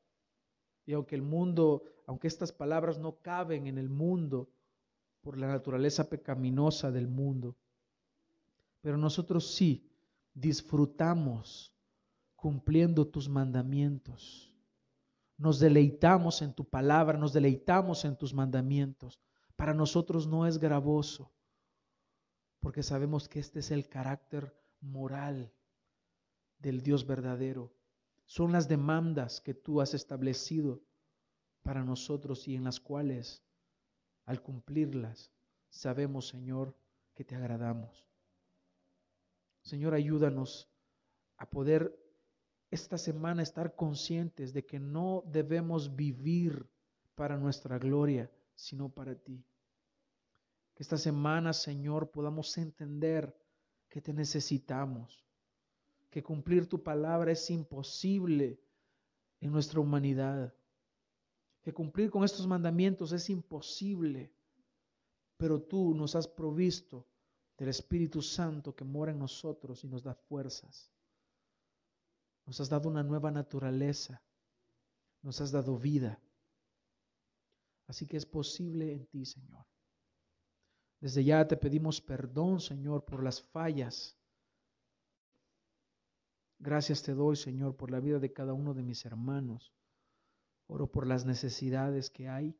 [0.87, 4.49] Y aunque el mundo, aunque estas palabras no caben en el mundo
[5.21, 7.57] por la naturaleza pecaminosa del mundo,
[8.79, 9.91] pero nosotros sí
[10.33, 11.75] disfrutamos
[12.37, 14.55] cumpliendo tus mandamientos.
[15.35, 19.19] Nos deleitamos en tu palabra, nos deleitamos en tus mandamientos.
[19.57, 21.33] Para nosotros no es gravoso,
[22.61, 25.51] porque sabemos que este es el carácter moral
[26.59, 27.76] del Dios verdadero.
[28.27, 30.81] Son las demandas que tú has establecido
[31.63, 33.41] para nosotros y en las cuales,
[34.25, 35.31] al cumplirlas,
[35.69, 36.77] sabemos, Señor,
[37.15, 38.05] que te agradamos.
[39.61, 40.69] Señor, ayúdanos
[41.37, 41.97] a poder
[42.69, 46.69] esta semana estar conscientes de que no debemos vivir
[47.15, 49.41] para nuestra gloria, sino para ti.
[50.75, 53.33] Que esta semana, Señor, podamos entender
[53.87, 55.26] que te necesitamos,
[56.17, 58.59] que cumplir tu palabra es imposible
[59.39, 60.51] en nuestra humanidad,
[61.61, 64.33] que cumplir con estos mandamientos es imposible,
[65.37, 67.05] pero tú nos has provisto
[67.55, 70.91] del Espíritu Santo que mora en nosotros y nos da fuerzas.
[72.47, 74.19] Nos has dado una nueva naturaleza,
[75.21, 76.19] nos has dado vida.
[77.85, 79.67] Así que es posible en ti, Señor.
[80.99, 84.17] Desde ya te pedimos perdón, Señor, por las fallas.
[86.59, 89.73] Gracias te doy, Señor, por la vida de cada uno de mis hermanos.
[90.67, 92.57] Oro por las necesidades que hay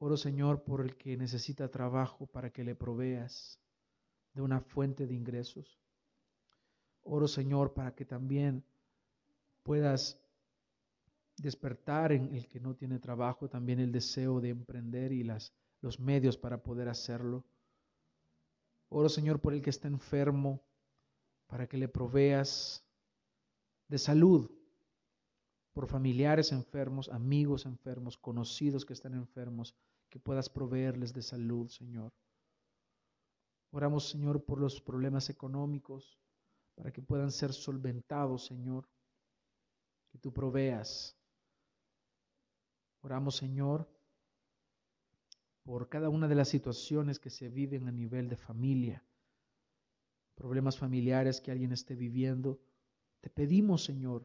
[0.00, 3.58] Oro, Señor, por el que necesita trabajo para que le proveas
[4.32, 5.80] de una fuente de ingresos.
[7.02, 8.64] Oro, Señor, para que también
[9.64, 10.20] puedas
[11.36, 15.98] despertar en el que no tiene trabajo también el deseo de emprender y las, los
[15.98, 17.44] medios para poder hacerlo.
[18.90, 20.62] Oro, Señor, por el que está enfermo,
[21.48, 22.84] para que le proveas
[23.88, 24.50] de salud,
[25.72, 29.74] por familiares enfermos, amigos enfermos, conocidos que están enfermos,
[30.10, 32.12] que puedas proveerles de salud, Señor.
[33.70, 36.18] Oramos, Señor, por los problemas económicos,
[36.74, 38.88] para que puedan ser solventados, Señor,
[40.10, 41.16] que tú proveas.
[43.00, 43.88] Oramos, Señor,
[45.62, 49.04] por cada una de las situaciones que se viven a nivel de familia,
[50.38, 52.60] problemas familiares que alguien esté viviendo.
[53.20, 54.24] Te pedimos, Señor,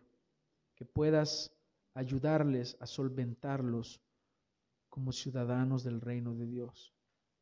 [0.75, 1.51] que puedas
[1.95, 3.99] ayudarles a solventarlos
[4.89, 6.93] como ciudadanos del reino de Dios,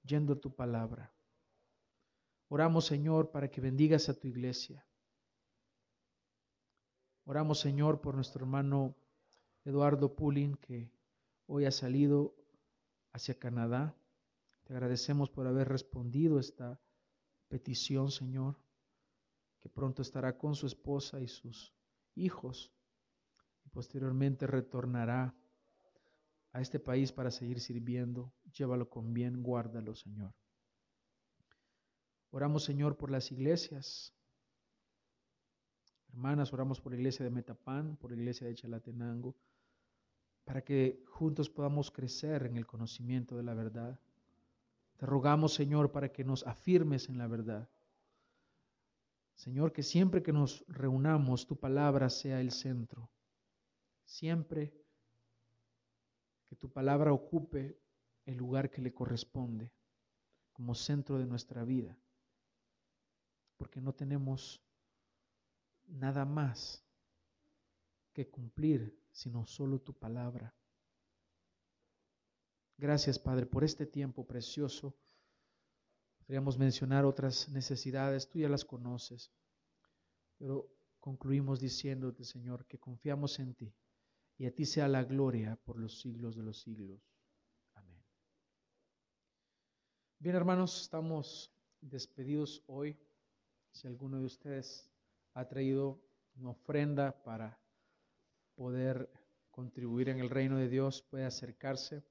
[0.04, 1.14] yendo a tu palabra.
[2.48, 4.86] Oramos, Señor, para que bendigas a tu iglesia.
[7.26, 8.96] Oramos, Señor, por nuestro hermano
[9.66, 10.90] Eduardo Pulin, que
[11.46, 12.34] hoy ha salido
[13.12, 13.94] hacia Canadá.
[14.64, 16.80] Te agradecemos por haber respondido esta
[17.52, 18.56] petición, Señor,
[19.60, 21.74] que pronto estará con su esposa y sus
[22.16, 22.72] hijos
[23.72, 25.36] posteriormente retornará
[26.54, 28.34] a este país para seguir sirviendo.
[28.54, 30.34] Llévalo con bien, guárdalo, Señor.
[32.30, 34.14] Oramos, Señor, por las iglesias.
[36.10, 39.36] Hermanas, oramos por la iglesia de Metapán, por la iglesia de Chalatenango,
[40.46, 44.00] para que juntos podamos crecer en el conocimiento de la verdad.
[45.02, 47.68] Te rogamos, Señor, para que nos afirmes en la verdad.
[49.34, 53.10] Señor, que siempre que nos reunamos, tu palabra sea el centro.
[54.06, 54.72] Siempre
[56.46, 57.82] que tu palabra ocupe
[58.28, 59.72] el lugar que le corresponde
[60.54, 61.98] como centro de nuestra vida.
[63.58, 64.64] Porque no tenemos
[65.88, 66.86] nada más
[68.14, 70.54] que cumplir, sino solo tu palabra.
[72.82, 74.96] Gracias, Padre, por este tiempo precioso.
[76.26, 79.32] Podríamos mencionar otras necesidades, tú ya las conoces,
[80.40, 80.68] pero
[81.00, 83.72] concluimos diciéndote, Señor, que confiamos en ti
[84.36, 87.00] y a ti sea la gloria por los siglos de los siglos.
[87.76, 88.04] Amén.
[90.18, 92.98] Bien, hermanos, estamos despedidos hoy.
[93.70, 94.90] Si alguno de ustedes
[95.36, 96.02] ha traído
[96.34, 97.60] una ofrenda para
[98.56, 99.08] poder
[99.52, 102.04] contribuir en el reino de Dios, puede acercarse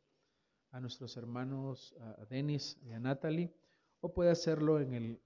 [0.73, 3.53] a nuestros hermanos, a Denis y a Natalie,
[4.01, 5.21] o puede hacerlo en el,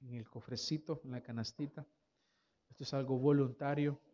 [0.00, 1.86] en el cofrecito, en la canastita.
[2.68, 4.00] Esto es algo voluntario,